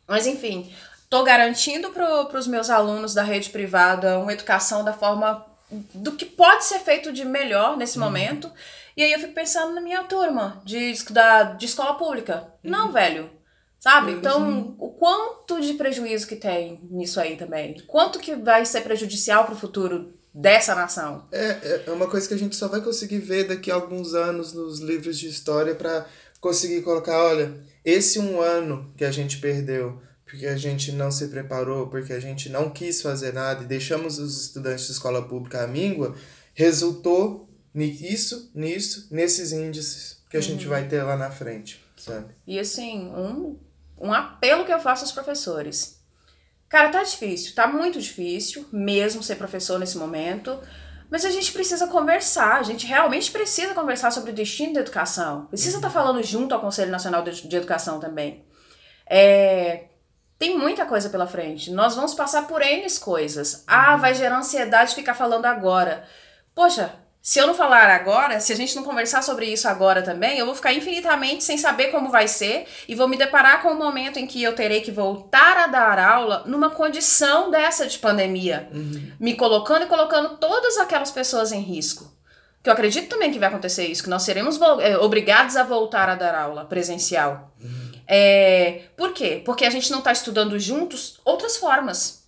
Mas 0.07 0.27
enfim, 0.27 0.73
estou 1.03 1.25
garantindo 1.25 1.91
para 1.91 2.39
os 2.39 2.47
meus 2.47 2.71
alunos 2.71 3.15
da 3.15 3.23
rede 3.23 3.51
privada 3.51 4.19
uma 4.19 4.33
educação 4.33 4.85
da 4.85 4.93
forma 4.93 5.45
do 5.93 6.13
que 6.13 6.25
pode 6.25 6.65
ser 6.65 6.79
feito 6.81 7.13
de 7.13 7.25
melhor 7.25 7.77
nesse 7.77 7.99
uhum. 7.99 8.05
momento. 8.05 8.53
E 8.97 9.03
aí 9.03 9.13
eu 9.13 9.19
fico 9.19 9.35
pensando 9.35 9.75
na 9.75 9.81
minha 9.81 10.05
turma 10.05 10.63
de, 10.65 10.95
da, 11.11 11.43
de 11.43 11.67
escola 11.67 11.95
pública. 11.95 12.49
Uhum. 12.65 12.71
Não, 12.71 12.93
velho. 12.93 13.31
Sabe? 13.79 14.13
Então, 14.13 14.75
o 14.79 14.91
quanto 14.91 15.61
de 15.61 15.75
prejuízo 15.75 16.27
que 16.27 16.35
tem 16.35 16.81
nisso 16.91 17.21
aí 17.21 17.37
também? 17.37 17.77
Quanto 17.87 18.19
que 18.19 18.35
vai 18.35 18.65
ser 18.65 18.81
prejudicial 18.81 19.45
para 19.45 19.55
o 19.55 19.59
futuro 19.59 20.15
dessa 20.35 20.75
nação? 20.75 21.29
É, 21.31 21.85
é 21.87 21.91
uma 21.93 22.09
coisa 22.09 22.27
que 22.27 22.35
a 22.35 22.39
gente 22.39 22.57
só 22.57 22.69
vai 22.69 22.81
conseguir 22.81 23.19
ver 23.19 23.47
daqui 23.47 23.71
a 23.71 23.75
alguns 23.75 24.15
anos 24.15 24.53
nos 24.53 24.81
livros 24.81 25.19
de 25.19 25.29
história 25.29 25.75
para 25.75 26.07
conseguir 26.41 26.83
colocar, 26.83 27.17
olha, 27.17 27.63
esse 27.85 28.19
um 28.19 28.41
ano 28.41 28.93
que 28.97 29.05
a 29.05 29.11
gente 29.11 29.39
perdeu 29.39 30.01
porque 30.27 30.47
a 30.47 30.57
gente 30.57 30.91
não 30.91 31.11
se 31.11 31.29
preparou, 31.29 31.87
porque 31.87 32.13
a 32.13 32.19
gente 32.19 32.49
não 32.49 32.69
quis 32.69 33.01
fazer 33.01 33.33
nada 33.33 33.63
e 33.63 33.67
deixamos 33.67 34.19
os 34.19 34.43
estudantes 34.43 34.87
de 34.87 34.93
escola 34.93 35.23
pública 35.23 35.63
à 35.63 35.67
míngua, 35.69 36.17
resultou 36.53 37.49
nisso, 37.77 38.51
nisso, 38.55 39.09
nesses 39.11 39.53
índices 39.53 40.25
que 40.31 40.37
a 40.37 40.41
uhum. 40.41 40.47
gente 40.47 40.67
vai 40.67 40.89
ter 40.89 41.03
lá 41.03 41.17
na 41.17 41.31
frente, 41.31 41.85
sabe? 41.97 42.35
E 42.47 42.59
assim, 42.59 43.09
um 43.11 43.59
um 43.99 44.13
apelo 44.13 44.65
que 44.65 44.73
eu 44.73 44.79
faço 44.79 45.05
aos 45.05 45.13
professores. 45.13 46.01
Cara, 46.69 46.91
tá 46.91 47.03
difícil, 47.03 47.55
tá 47.55 47.67
muito 47.67 48.01
difícil 48.01 48.67
mesmo 48.73 49.23
ser 49.23 49.37
professor 49.37 49.79
nesse 49.79 49.97
momento, 49.97 50.61
mas 51.09 51.25
a 51.25 51.31
gente 51.31 51.53
precisa 51.53 51.87
conversar, 51.87 52.59
a 52.59 52.63
gente 52.63 52.87
realmente 52.87 53.31
precisa 53.31 53.73
conversar 53.73 54.11
sobre 54.11 54.33
o 54.33 54.35
destino 54.35 54.75
da 54.75 54.81
educação. 54.81 55.47
Precisa 55.47 55.77
estar 55.77 55.89
tá 55.89 55.95
falando 55.95 56.23
junto 56.23 56.55
ao 56.55 56.61
Conselho 56.61 56.91
Nacional 56.91 57.23
de 57.23 57.57
Educação 57.57 58.01
também. 58.01 58.45
É, 59.09 59.85
tem 60.37 60.59
muita 60.59 60.85
coisa 60.85 61.09
pela 61.09 61.29
frente. 61.29 61.71
Nós 61.71 61.95
vamos 61.95 62.13
passar 62.13 62.49
por 62.49 62.61
N 62.61 62.85
coisas. 62.99 63.63
Ah, 63.67 63.97
vai 63.97 64.13
gerar 64.15 64.39
ansiedade 64.39 64.97
ficar 64.97 65.15
falando 65.15 65.47
agora. 65.47 66.05
Poxa, 66.53 66.93
se 67.27 67.41
eu 67.41 67.47
não 67.49 67.55
falar 67.55 67.91
agora, 67.91 68.39
se 68.39 68.53
a 68.53 68.57
gente 68.57 68.77
não 68.77 68.85
conversar 68.85 69.21
sobre 69.21 69.47
isso 69.47 69.67
agora 69.67 70.01
também, 70.01 70.39
eu 70.39 70.47
vou 70.47 70.55
ficar 70.55 70.73
infinitamente 70.73 71.43
sem 71.43 71.59
saber 71.59 71.89
como 71.89 72.09
vai 72.09 72.29
ser 72.29 72.69
e 72.87 72.95
vou 72.95 73.09
me 73.09 73.17
deparar 73.17 73.63
com 73.63 73.71
o 73.71 73.73
um 73.73 73.77
momento 73.77 74.17
em 74.17 74.29
que 74.29 74.41
eu 74.41 74.55
terei 74.55 74.81
que 74.81 74.93
voltar 74.93 75.57
a 75.57 75.67
dar 75.67 75.99
aula 75.99 76.45
numa 76.47 76.71
condição 76.71 77.51
dessa 77.51 77.85
de 77.85 77.99
pandemia, 77.99 78.69
uhum. 78.73 79.11
me 79.19 79.35
colocando 79.35 79.83
e 79.83 79.89
colocando 79.89 80.37
todas 80.37 80.79
aquelas 80.79 81.11
pessoas 81.11 81.51
em 81.51 81.61
risco. 81.61 82.17
Que 82.63 82.71
eu 82.71 82.73
acredito 82.73 83.09
também 83.09 83.33
que 83.33 83.41
vai 83.41 83.49
acontecer 83.49 83.89
isso, 83.89 84.05
que 84.05 84.11
nós 84.11 84.23
seremos 84.23 84.61
é, 84.81 84.97
obrigados 84.97 85.57
a 85.57 85.65
voltar 85.65 86.09
a 86.09 86.15
dar 86.15 86.33
aula 86.33 86.65
presencial. 86.65 87.53
Uhum. 87.61 87.91
É, 88.07 88.83
por 88.97 89.13
quê? 89.13 89.43
Porque 89.45 89.65
a 89.65 89.71
gente 89.71 89.91
não 89.91 89.99
está 89.99 90.13
estudando 90.13 90.57
juntos 90.61 91.19
outras 91.25 91.57
formas. 91.57 92.26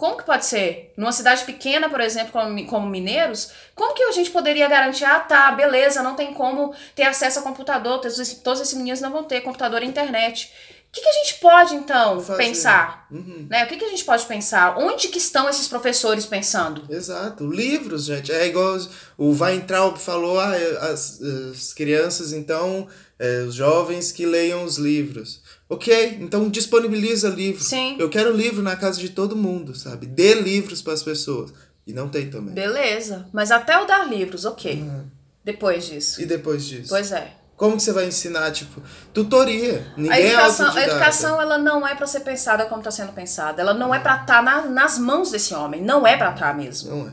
Como 0.00 0.16
que 0.16 0.24
pode 0.24 0.46
ser? 0.46 0.94
Numa 0.96 1.12
cidade 1.12 1.44
pequena, 1.44 1.86
por 1.90 2.00
exemplo, 2.00 2.32
como, 2.32 2.66
como 2.66 2.86
Mineiros, 2.86 3.52
como 3.74 3.92
que 3.92 4.02
a 4.02 4.12
gente 4.12 4.30
poderia 4.30 4.66
garantir, 4.66 5.04
ah, 5.04 5.20
tá, 5.20 5.52
beleza, 5.52 6.02
não 6.02 6.16
tem 6.16 6.32
como 6.32 6.74
ter 6.94 7.02
acesso 7.02 7.38
a 7.38 7.42
computador, 7.42 7.98
todos, 7.98 8.18
esses 8.18 8.72
meninos 8.72 9.02
não 9.02 9.10
vão 9.10 9.24
ter 9.24 9.42
computador 9.42 9.82
e 9.82 9.86
internet. 9.86 10.50
O 10.90 10.92
que, 10.92 11.02
que 11.02 11.08
a 11.08 11.12
gente 11.12 11.34
pode, 11.38 11.74
então, 11.76 12.20
pensar? 12.36 13.06
Uhum. 13.12 13.46
Né? 13.48 13.64
O 13.64 13.68
que, 13.68 13.76
que 13.76 13.84
a 13.84 13.88
gente 13.88 14.04
pode 14.04 14.26
pensar? 14.26 14.76
Onde 14.76 15.06
que 15.06 15.18
estão 15.18 15.48
esses 15.48 15.68
professores 15.68 16.26
pensando? 16.26 16.82
Exato. 16.92 17.48
Livros, 17.48 18.06
gente. 18.06 18.32
É 18.32 18.48
igual 18.48 18.76
o 19.16 19.30
Weintraub 19.32 19.96
falou, 19.96 20.40
ah, 20.40 20.52
as, 20.90 21.20
as 21.22 21.72
crianças, 21.72 22.32
então, 22.32 22.88
é, 23.20 23.42
os 23.42 23.54
jovens 23.54 24.10
que 24.10 24.26
leiam 24.26 24.64
os 24.64 24.78
livros. 24.78 25.40
Ok, 25.68 26.18
então 26.20 26.48
disponibiliza 26.48 27.28
livros. 27.28 27.68
Sim. 27.68 27.94
Eu 27.96 28.10
quero 28.10 28.36
livro 28.36 28.60
na 28.60 28.74
casa 28.74 28.98
de 28.98 29.10
todo 29.10 29.36
mundo, 29.36 29.76
sabe? 29.76 30.06
Dê 30.06 30.34
livros 30.34 30.82
para 30.82 30.94
as 30.94 31.04
pessoas. 31.04 31.52
E 31.86 31.92
não 31.92 32.08
tem 32.08 32.28
também. 32.28 32.52
Beleza. 32.52 33.28
Mas 33.32 33.52
até 33.52 33.78
o 33.78 33.86
dar 33.86 34.10
livros, 34.10 34.44
ok. 34.44 34.74
Uhum. 34.74 35.06
Depois 35.44 35.86
disso. 35.86 36.20
E 36.20 36.26
depois 36.26 36.64
disso? 36.64 36.88
Pois 36.88 37.12
é. 37.12 37.39
Como 37.60 37.76
que 37.76 37.82
você 37.82 37.92
vai 37.92 38.06
ensinar, 38.06 38.50
tipo, 38.52 38.82
tutoria? 39.12 39.86
Ninguém 39.94 40.12
a 40.12 40.18
educação, 40.18 40.78
é 40.78 40.80
a 40.80 40.88
educação 40.88 41.42
ela 41.42 41.58
não 41.58 41.86
é 41.86 41.94
para 41.94 42.06
ser 42.06 42.20
pensada 42.20 42.64
como 42.64 42.80
está 42.80 42.90
sendo 42.90 43.12
pensada. 43.12 43.60
Ela 43.60 43.74
não 43.74 43.94
é 43.94 43.98
para 43.98 44.14
estar 44.14 44.36
tá 44.36 44.42
na, 44.42 44.62
nas 44.62 44.96
mãos 44.96 45.30
desse 45.30 45.52
homem. 45.52 45.82
Não 45.82 46.06
é 46.06 46.16
para 46.16 46.30
estar 46.30 46.52
tá 46.52 46.54
mesmo. 46.54 46.88
Não 46.88 47.08
é. 47.08 47.12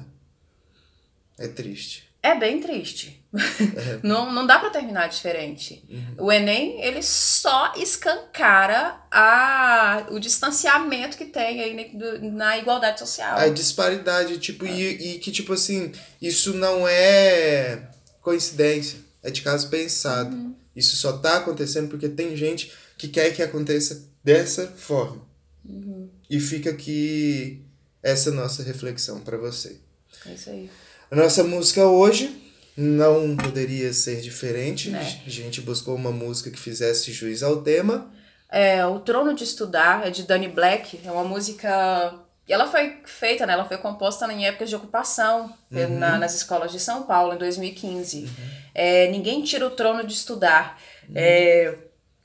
É 1.37 1.47
triste. 1.49 2.09
É 2.23 2.33
bem 2.33 2.61
triste. 2.61 3.21
É. 3.35 3.99
não, 4.07 4.31
não 4.31 4.47
dá 4.47 4.57
para 4.57 4.69
terminar 4.69 5.09
diferente. 5.09 5.83
Uhum. 5.89 6.27
O 6.27 6.31
Enem, 6.31 6.81
ele 6.81 7.03
só 7.03 7.73
escancara 7.75 9.01
a, 9.11 10.05
o 10.11 10.17
distanciamento 10.17 11.17
que 11.17 11.25
tem 11.25 11.59
aí 11.59 12.21
na 12.21 12.57
igualdade 12.57 12.99
social. 12.99 13.37
A 13.37 13.49
disparidade, 13.49 14.37
tipo, 14.37 14.65
é. 14.65 14.71
e, 14.71 15.15
e 15.15 15.19
que, 15.19 15.29
tipo 15.29 15.51
assim, 15.51 15.91
isso 16.21 16.53
não 16.53 16.87
é 16.87 17.89
coincidência 18.21 19.06
é 19.27 19.31
de 19.31 19.41
caso 19.41 19.69
pensado. 19.69 20.33
Uhum. 20.33 20.55
Isso 20.73 20.95
só 20.95 21.17
tá 21.17 21.37
acontecendo 21.37 21.89
porque 21.89 22.07
tem 22.07 22.35
gente 22.37 22.71
que 22.97 23.09
quer 23.09 23.35
que 23.35 23.43
aconteça 23.43 24.07
dessa 24.23 24.67
forma. 24.67 25.21
Uhum. 25.65 26.09
E 26.29 26.39
fica 26.39 26.69
aqui 26.69 27.61
essa 28.01 28.31
nossa 28.31 28.63
reflexão 28.63 29.19
para 29.19 29.37
você. 29.37 29.81
É 30.25 30.33
isso 30.33 30.49
aí. 30.49 30.69
A 31.11 31.15
nossa 31.15 31.43
música 31.43 31.85
hoje 31.85 32.41
não 32.77 33.35
poderia 33.35 33.91
ser 33.91 34.21
diferente. 34.21 34.95
É. 34.95 34.99
A 34.99 35.29
gente 35.29 35.59
buscou 35.59 35.93
uma 35.95 36.11
música 36.11 36.49
que 36.49 36.59
fizesse 36.59 37.11
juiz 37.11 37.43
ao 37.43 37.61
tema. 37.61 38.09
É, 38.49 38.85
O 38.85 39.01
Trono 39.01 39.35
de 39.35 39.43
Estudar 39.43 40.07
é 40.07 40.09
de 40.09 40.23
Danny 40.23 40.47
Black. 40.47 41.01
É 41.03 41.11
uma 41.11 41.25
música 41.25 42.17
e 42.47 42.53
ela 42.53 42.65
foi 42.65 43.01
feita, 43.03 43.45
né? 43.45 43.53
Ela 43.53 43.65
foi 43.65 43.77
composta 43.77 44.31
em 44.31 44.45
épocas 44.47 44.69
de 44.69 44.75
ocupação 44.75 45.53
uhum. 45.69 45.99
na, 45.99 46.17
nas 46.17 46.33
escolas 46.33 46.71
de 46.71 46.79
São 46.79 47.03
Paulo, 47.03 47.33
em 47.33 47.37
2015. 47.37 48.23
Uhum. 48.23 48.29
É, 48.73 49.09
ninguém 49.09 49.43
tira 49.43 49.67
o 49.67 49.71
trono 49.71 50.05
de 50.05 50.13
estudar. 50.13 50.79
Uhum. 51.09 51.15
É, 51.15 51.77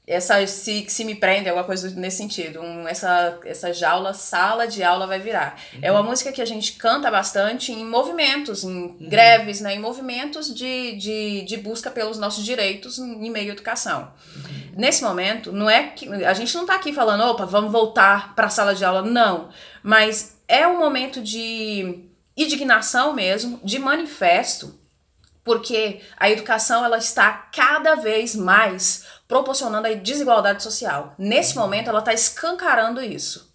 essa 0.07 0.45
se, 0.47 0.87
se 0.89 1.05
me 1.05 1.15
prende, 1.15 1.49
alguma 1.49 1.65
coisa 1.65 1.91
nesse 1.91 2.19
sentido. 2.19 2.61
Um, 2.61 2.87
essa, 2.87 3.39
essa 3.45 3.73
jaula, 3.73 4.15
sala 4.15 4.67
de 4.67 4.83
aula 4.83 5.07
vai 5.07 5.19
virar. 5.19 5.61
É 5.81 5.91
uma 5.91 6.03
música 6.03 6.31
que 6.31 6.43
a 6.43 6.45
gente 6.45 6.75
canta 6.75 7.11
bastante 7.11 7.73
em 7.73 7.85
movimentos, 7.85 8.63
em 8.63 8.97
greves, 9.01 9.61
né? 9.61 9.75
Em 9.75 9.81
movimentos 9.81 10.53
de, 10.55 10.97
de, 10.97 11.43
de 11.43 11.57
busca 11.57 11.91
pelos 11.91 12.19
nossos 12.19 12.45
direitos 12.45 12.99
em 12.99 13.31
meio 13.31 13.51
à 13.51 13.53
educação. 13.55 14.13
Nesse 14.77 15.03
momento, 15.03 15.53
não 15.53 15.69
é 15.69 15.89
que 15.89 16.09
a 16.25 16.35
gente 16.35 16.55
não 16.55 16.63
está 16.63 16.75
aqui 16.75 16.93
falando, 16.93 17.25
opa, 17.25 17.45
vamos 17.45 17.71
voltar 17.71 18.35
para 18.35 18.47
a 18.47 18.51
sala 18.51 18.75
de 18.75 18.85
aula, 18.85 19.03
não. 19.03 19.51
Mas 19.83 20.37
é 20.47 20.67
um 20.67 20.79
momento 20.79 21.21
de 21.23 22.05
indignação 22.37 23.13
mesmo, 23.13 23.61
de 23.65 23.79
manifesto, 23.79 24.79
porque 25.45 26.01
a 26.17 26.31
educação 26.31 26.85
ela 26.85 26.99
está 26.99 27.33
cada 27.33 27.97
vez 27.97 28.35
mais 28.35 29.05
proporcionando 29.27 29.89
a 29.89 29.95
desigualdade 29.95 30.63
social. 30.63 31.15
Nesse 31.19 31.57
momento, 31.57 31.89
ela 31.89 31.99
está 31.99 32.13
escancarando 32.13 33.03
isso. 33.03 33.53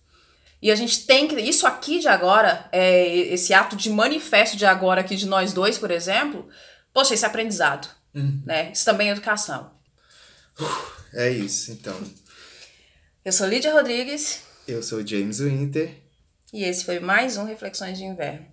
E 0.61 0.71
a 0.71 0.75
gente 0.75 1.05
tem 1.05 1.27
que. 1.27 1.35
Isso 1.35 1.67
aqui 1.67 1.99
de 1.99 2.07
agora, 2.07 2.67
é, 2.71 3.07
esse 3.07 3.53
ato 3.53 3.75
de 3.75 3.89
manifesto 3.89 4.57
de 4.57 4.65
agora 4.65 5.01
aqui 5.01 5.15
de 5.15 5.27
nós 5.27 5.53
dois, 5.53 5.77
por 5.77 5.91
exemplo, 5.91 6.47
poxa, 6.91 7.13
esse 7.13 7.23
é 7.23 7.27
aprendizado. 7.27 7.87
Uhum. 8.13 8.41
Né? 8.45 8.71
Isso 8.71 8.83
também 8.83 9.09
é 9.09 9.11
educação. 9.11 9.71
É 11.13 11.29
isso, 11.29 11.71
então. 11.71 11.95
Eu 13.23 13.31
sou 13.31 13.47
Lídia 13.47 13.71
Rodrigues. 13.71 14.41
Eu 14.67 14.81
sou 14.81 15.05
James 15.05 15.39
Winter. 15.39 16.06
E 16.57 16.63
esse 16.63 16.83
foi 16.83 16.99
mais 16.99 17.37
um 17.37 17.45
Reflexões 17.45 17.99
de 17.99 18.03
Inverno. 18.03 18.47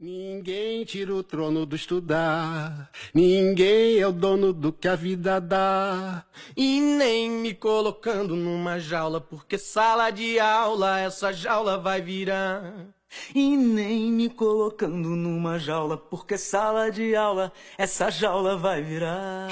Ninguém 0.00 0.86
tira 0.86 1.14
o 1.14 1.22
trono 1.22 1.66
do 1.66 1.76
estudar, 1.76 2.90
ninguém 3.12 3.98
é 3.98 4.08
o 4.08 4.10
dono 4.10 4.54
do 4.54 4.72
que 4.72 4.88
a 4.88 4.96
vida 4.96 5.38
dá. 5.38 6.24
E 6.56 6.80
nem 6.80 7.30
me 7.30 7.52
colocando 7.52 8.34
numa 8.34 8.78
jaula, 8.78 9.20
porque 9.20 9.58
sala 9.58 10.08
de 10.08 10.40
aula 10.40 10.98
essa 10.98 11.30
jaula 11.30 11.76
vai 11.76 12.00
virar. 12.00 12.86
E 13.34 13.54
nem 13.54 14.10
me 14.10 14.30
colocando 14.30 15.10
numa 15.10 15.58
jaula, 15.58 15.98
porque 15.98 16.38
sala 16.38 16.90
de 16.90 17.14
aula 17.14 17.52
essa 17.76 18.10
jaula 18.10 18.56
vai 18.56 18.80
virar. 18.80 19.48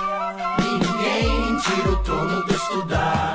Ninguém 0.58 1.58
tira 1.58 1.90
o 1.90 2.02
trono 2.02 2.46
do 2.46 2.54
estudar, 2.54 3.34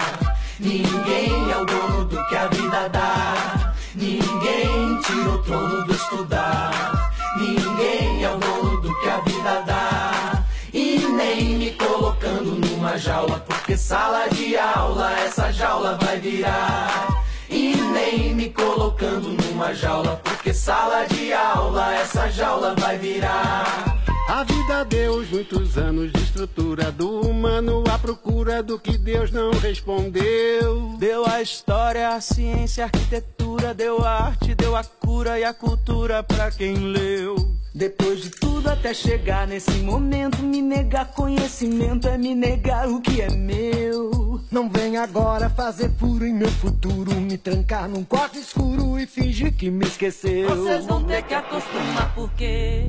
ninguém 0.60 1.52
é 1.52 1.56
o 1.56 1.66
dono 1.66 2.06
do 2.06 2.28
que 2.28 2.36
a 2.36 2.48
vida 2.48 2.90
dá. 2.90 3.55
Ninguém 3.96 5.00
tira 5.02 5.30
o 5.30 5.44
trono 5.44 5.86
do 5.86 5.94
estudar. 5.94 7.14
Ninguém 7.38 8.24
é 8.24 8.30
o 8.30 8.38
dono 8.38 8.82
do 8.82 8.94
que 9.00 9.10
a 9.10 9.18
vida 9.20 9.64
dá. 9.66 10.44
E 10.74 11.00
nem 11.00 11.56
me 11.58 11.72
colocando 11.72 12.60
numa 12.60 12.98
jaula, 12.98 13.40
porque 13.48 13.78
sala 13.78 14.28
de 14.28 14.58
aula 14.58 15.18
essa 15.20 15.52
jaula 15.52 15.98
vai 16.02 16.20
virar. 16.20 17.08
E 17.50 17.76
nem 17.76 18.36
me 18.36 18.50
colocando 18.50 19.30
numa 19.30 19.74
jaula, 19.74 20.20
porque 20.24 20.54
sala 20.54 21.06
de 21.06 21.32
aula 21.32 21.96
essa 21.96 22.30
jaula 22.30 22.76
vai 22.78 22.98
virar. 22.98 23.96
A 24.28 24.44
vida 24.44 24.84
deu 24.84 25.24
muitos 25.28 25.78
anos 25.78 26.12
de 26.12 26.20
estrutura 26.20 26.92
do 26.92 27.22
humano 27.22 27.84
à 27.92 27.98
procura 27.98 28.64
do 28.64 28.80
que 28.80 28.98
Deus 28.98 29.32
não 29.32 29.52
respondeu. 29.52 30.96
Deu 30.98 31.26
a 31.28 31.42
história, 31.44 32.10
a 32.10 32.20
ciência, 32.20 32.84
a 32.84 32.88
arquitetura, 32.88 33.74
deu 33.74 34.04
a 34.04 34.26
arte, 34.26 34.56
deu 34.56 34.76
a 34.76 34.84
cura 34.84 35.40
e 35.40 35.44
a 35.44 35.54
cultura 35.54 36.24
pra 36.24 36.50
quem 36.50 36.76
leu. 36.76 37.36
Depois 37.76 38.22
de 38.22 38.30
tudo 38.30 38.70
até 38.70 38.94
chegar 38.94 39.46
nesse 39.46 39.80
momento, 39.80 40.42
me 40.42 40.62
negar 40.62 41.08
conhecimento 41.08 42.08
é 42.08 42.18
me 42.18 42.34
negar 42.34 42.88
o 42.88 43.02
que 43.02 43.20
é 43.20 43.30
meu. 43.30 44.40
Não 44.50 44.70
vem 44.70 44.96
agora 44.96 45.50
fazer 45.50 45.92
furo 46.00 46.26
em 46.26 46.34
meu 46.34 46.48
futuro, 46.48 47.14
me 47.16 47.38
trancar 47.38 47.90
num 47.90 48.06
quarto 48.06 48.40
escuro 48.40 48.98
e 48.98 49.06
fingir 49.06 49.54
que 49.54 49.70
me 49.70 49.86
esqueceu. 49.86 50.56
Vocês 50.56 50.86
vão 50.86 51.04
ter 51.04 51.22
que 51.24 51.34
acostumar 51.34 52.16
porque 52.16 52.86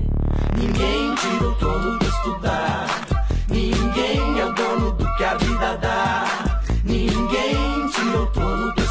ninguém 0.56 1.14
tira 1.16 1.48
o 1.48 1.54
trono 1.56 1.98
de 1.98 2.06
estudar. 2.06 2.86
Ninguém 3.50 4.38
é 4.38 4.46
o 4.46 4.54
dono 4.54 4.92
do 4.92 5.16
que 5.16 5.24
a 5.24 5.34
vida 5.34 5.76
dá. 5.78 6.62
Ninguém 6.84 7.88
tira 7.92 8.22
o 8.22 8.26
trono 8.26 8.72
de 8.76 8.85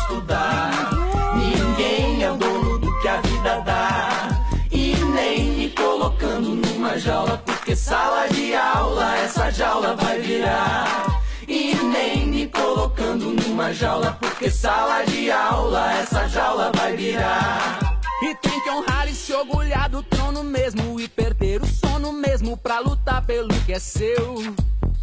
jaula, 6.98 7.38
porque 7.46 7.76
sala 7.76 8.28
de 8.28 8.56
aula 8.56 9.18
essa 9.18 9.52
jaula 9.52 9.96
vai 9.96 10.20
virar. 10.20 11.22
E 11.48 11.76
nem 11.76 12.28
me 12.28 12.48
colocando 12.48 13.32
numa 13.32 13.72
jaula, 13.74 14.18
porque 14.20 14.50
sala 14.50 15.04
de 15.04 15.32
aula 15.32 15.94
essa 15.94 16.28
jaula 16.28 16.72
vai 16.76 16.96
virar. 16.96 17.80
E 18.22 18.34
tem 18.36 18.60
que 18.62 18.70
honrar 18.70 19.08
e 19.08 19.14
se 19.14 19.34
orgulhar 19.34 19.90
do 19.90 20.02
trono 20.02 20.44
mesmo 20.44 21.00
e 21.00 21.08
perder 21.08 21.62
o 21.62 21.68
sono 21.68 22.12
mesmo 22.12 22.58
pra 22.58 22.80
lutar 22.80 23.26
pelo 23.26 23.54
que 23.66 23.74
é 23.74 23.80
seu. 23.80 24.36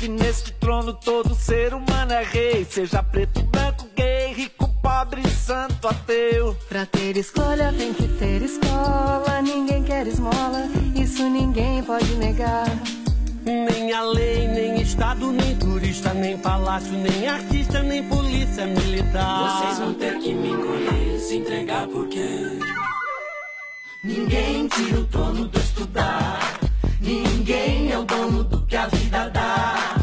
Que 0.03 0.09
neste 0.09 0.51
trono 0.55 0.93
todo 0.95 1.33
ser 1.33 1.73
humano 1.73 2.12
é 2.12 2.25
rei, 2.25 2.67
seja 2.69 3.05
preto, 3.05 3.41
branco, 3.45 3.87
gay, 3.95 4.35
rico, 4.35 4.69
pobre, 4.83 5.23
santo, 5.31 5.87
ateu. 5.87 6.57
Pra 6.69 6.85
ter 6.85 7.17
escolha 7.17 7.73
tem 7.73 7.95
que 7.95 8.09
ter 8.19 8.43
escola, 8.43 9.41
ninguém 9.41 9.85
quer 9.85 10.05
esmola, 10.09 10.69
isso 10.97 11.23
ninguém 11.31 11.85
pode 11.85 12.17
negar. 12.17 12.67
Nem 13.45 13.93
a 13.93 14.03
lei, 14.03 14.49
nem 14.49 14.83
Estado, 14.83 15.31
nem 15.31 15.55
turista, 15.55 16.12
nem 16.12 16.37
palácio, 16.37 16.95
nem 16.95 17.29
artista, 17.29 17.81
nem 17.81 18.03
polícia 18.03 18.67
militar. 18.67 19.61
Vocês 19.61 19.79
vão 19.79 19.95
ter 19.95 20.19
que 20.19 20.35
me 20.35 20.51
encolher, 20.51 21.20
se 21.20 21.37
entregar 21.37 21.87
porque. 21.87 22.59
Ninguém 24.03 24.66
tira 24.66 24.99
o 24.99 25.05
trono 25.05 25.47
do 25.47 25.61
estudar. 25.61 26.59
Ninguém 27.01 27.91
é 27.91 27.99
o 27.99 28.05
dono 28.05 28.45
do 28.45 28.64
que 28.64 28.76
a 28.76 28.87
vida 28.87 29.29
dá. 29.31 30.01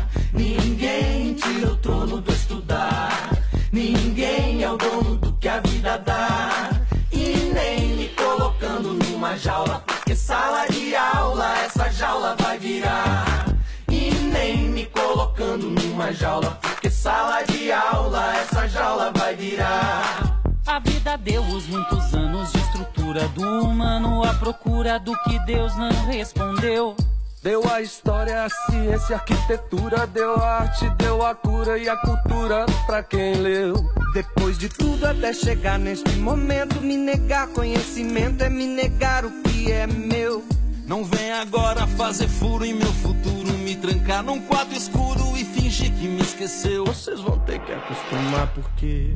Ninguém 1.90 1.98
tira 1.98 1.98
o 1.98 2.06
trono 2.06 2.22
do 2.22 2.32
estudar. 2.32 3.30
Ninguém 3.72 4.64
é 4.64 4.72
o 4.72 4.78
dono 4.78 5.18
do 5.18 5.34
que 5.34 5.48
a 5.48 5.60
vida 5.60 5.98
dá. 5.98 6.70
E 7.12 7.52
nem 7.54 7.96
me 7.96 8.08
colocando 8.10 8.94
numa 8.94 9.36
jaula, 9.38 9.84
porque 9.86 10.16
sala 10.16 10.68
de 10.68 10.96
aula 10.96 11.58
essa 11.60 11.90
jaula 11.90 12.36
vai 12.40 12.58
virar. 12.60 13.46
E 13.90 14.12
nem 14.12 14.70
me 14.70 14.86
colocando 14.86 15.70
numa 15.70 16.12
jaula, 16.14 16.58
porque 16.62 16.90
sala 16.90 17.42
de 17.44 17.72
aula 17.72 18.36
essa 18.38 18.68
jaula 18.68 19.12
vai 19.16 19.36
virar. 19.36 20.40
A 20.68 20.80
vida 20.80 21.18
deu 21.18 21.42
os 21.42 21.68
muitos 21.68 22.14
anos 22.14 22.52
de 22.52 22.60
estrutura 22.60 23.28
do 23.30 23.64
humano 23.64 24.24
à 24.24 24.34
procura 24.36 25.00
do 25.00 25.18
que 25.24 25.40
Deus 25.40 25.76
não 25.76 26.06
respondeu. 26.06 26.96
Deu 27.42 27.66
a 27.72 27.82
história, 27.82 28.44
a 28.44 28.50
ciência, 28.50 29.16
a 29.16 29.20
arquitetura, 29.20 30.06
deu 30.06 30.36
a 30.36 30.60
arte, 30.60 30.90
deu 30.98 31.26
a 31.26 31.34
cura 31.34 31.78
e 31.78 31.88
a 31.88 31.96
cultura 31.96 32.66
pra 32.86 33.02
quem 33.02 33.36
leu. 33.36 33.76
Depois 34.14 34.58
de 34.58 34.68
tudo, 34.68 35.06
até 35.06 35.32
chegar 35.32 35.80
neste 35.80 36.18
momento, 36.18 36.82
me 36.82 36.98
negar 36.98 37.48
conhecimento 37.48 38.44
é 38.44 38.50
me 38.50 38.68
negar 38.68 39.24
o 39.24 39.32
que 39.44 39.72
é 39.72 39.88
meu. 39.88 40.44
Não 40.86 41.06
vem 41.06 41.32
agora 41.32 41.88
fazer 41.88 42.28
furo 42.28 42.66
em 42.66 42.74
meu 42.74 42.92
futuro, 42.96 43.54
me 43.54 43.74
trancar 43.74 44.22
num 44.22 44.42
quarto 44.42 44.76
escuro 44.76 45.38
e 45.38 45.46
fingir 45.46 45.94
que 45.94 46.10
me 46.10 46.22
esqueceu. 46.22 46.84
Vocês 46.84 47.22
vão 47.22 47.40
ter 47.40 47.60
que 47.60 47.72
acostumar 47.72 48.48
porque 48.54 49.14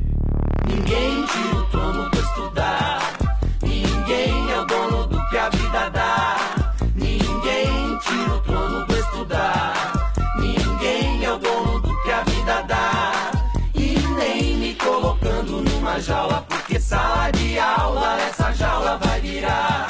ninguém 0.66 1.26
tira 1.26 1.56
o 1.56 1.66
trono 1.66 2.10
pra 2.10 2.20
estudar. 2.20 3.03
Sala 16.84 17.30
de 17.30 17.58
aula 17.58 18.20
essa 18.28 18.52
jaula 18.52 18.98
vai 18.98 19.20
virar. 19.20 19.86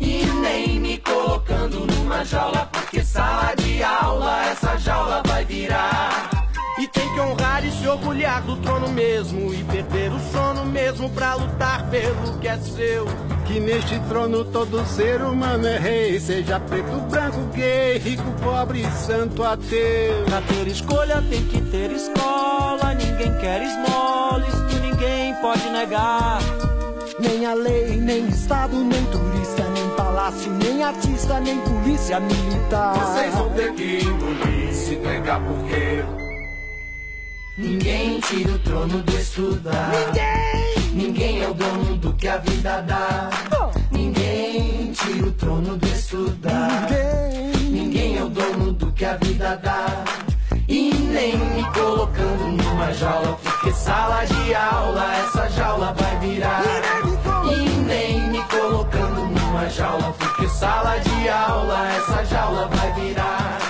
E 0.00 0.24
nem 0.40 0.80
me 0.80 0.96
colocando 0.98 1.86
numa 1.86 2.24
jaula, 2.24 2.66
orgulhar 7.92 8.42
do 8.42 8.56
trono 8.56 8.88
mesmo. 8.88 9.52
E 9.52 9.62
perder 9.64 10.12
o 10.12 10.18
sono 10.32 10.64
mesmo 10.64 11.10
pra 11.10 11.34
lutar 11.34 11.88
pelo 11.90 12.38
que 12.38 12.48
é 12.48 12.58
seu. 12.58 13.06
Que 13.46 13.60
neste 13.60 13.98
trono 14.08 14.44
todo 14.44 14.84
ser 14.86 15.22
humano 15.22 15.66
é 15.66 15.78
rei. 15.78 16.20
Seja 16.20 16.58
preto, 16.60 17.00
branco, 17.10 17.40
gay, 17.54 17.98
rico, 17.98 18.30
pobre, 18.42 18.84
santo, 18.92 19.42
ateu. 19.44 20.24
Pra 20.26 20.40
ter 20.42 20.66
escolha 20.68 21.22
tem 21.28 21.44
que 21.46 21.60
ter 21.60 21.90
escola. 21.90 22.94
Ninguém 22.94 23.36
quer 23.38 23.62
esmola, 23.62 24.44
isto 24.46 24.80
ninguém 24.80 25.34
pode 25.36 25.68
negar. 25.70 26.40
Nem 27.18 27.46
a 27.46 27.54
lei, 27.54 27.96
nem 27.96 28.28
Estado, 28.28 28.76
nem 28.76 29.04
turista, 29.06 29.62
nem 29.74 29.88
palácio, 29.90 30.50
nem 30.52 30.82
artista, 30.82 31.38
nem 31.40 31.60
polícia 31.60 32.18
militar. 32.18 32.94
Vocês 32.94 33.34
vão 33.34 33.50
ter 33.50 33.72
que 33.74 34.04
engolir, 34.04 34.74
se 34.74 34.94
entregar 34.94 35.40
porque 35.40 36.21
Ninguém 37.58 38.18
tira 38.20 38.52
o 38.52 38.58
trono 38.60 39.02
do 39.02 39.18
estudar. 39.18 39.90
Ninguém! 40.06 40.92
Ninguém 40.94 41.42
é 41.42 41.48
o 41.48 41.52
dono 41.52 41.96
do 41.98 42.14
que 42.14 42.26
a 42.26 42.38
vida 42.38 42.80
dá. 42.80 43.28
Oh. 43.52 43.94
Ninguém 43.94 44.90
tira 44.92 45.26
o 45.26 45.32
trono 45.32 45.76
do 45.76 45.86
estudar. 45.86 46.88
Ninguém! 46.90 47.70
Ninguém 47.70 48.16
é 48.16 48.24
o 48.24 48.30
dono 48.30 48.72
do 48.72 48.90
que 48.92 49.04
a 49.04 49.16
vida 49.18 49.60
dá. 49.62 50.02
E 50.66 50.94
nem 50.94 51.36
me 51.36 51.62
colocando 51.74 52.62
numa 52.62 52.90
jaula, 52.94 53.38
porque 53.42 53.70
sala 53.72 54.24
de 54.24 54.54
aula 54.54 55.14
essa 55.16 55.50
jaula 55.50 55.92
vai 55.92 56.18
virar. 56.20 56.62
E 57.54 57.68
nem 57.82 58.30
me 58.30 58.42
colocando 58.44 59.26
numa 59.26 59.68
jaula, 59.68 60.14
porque 60.18 60.48
sala 60.48 60.96
de 60.98 61.28
aula 61.28 61.92
essa 61.92 62.24
jaula 62.24 62.68
vai 62.68 62.92
virar. 62.94 63.61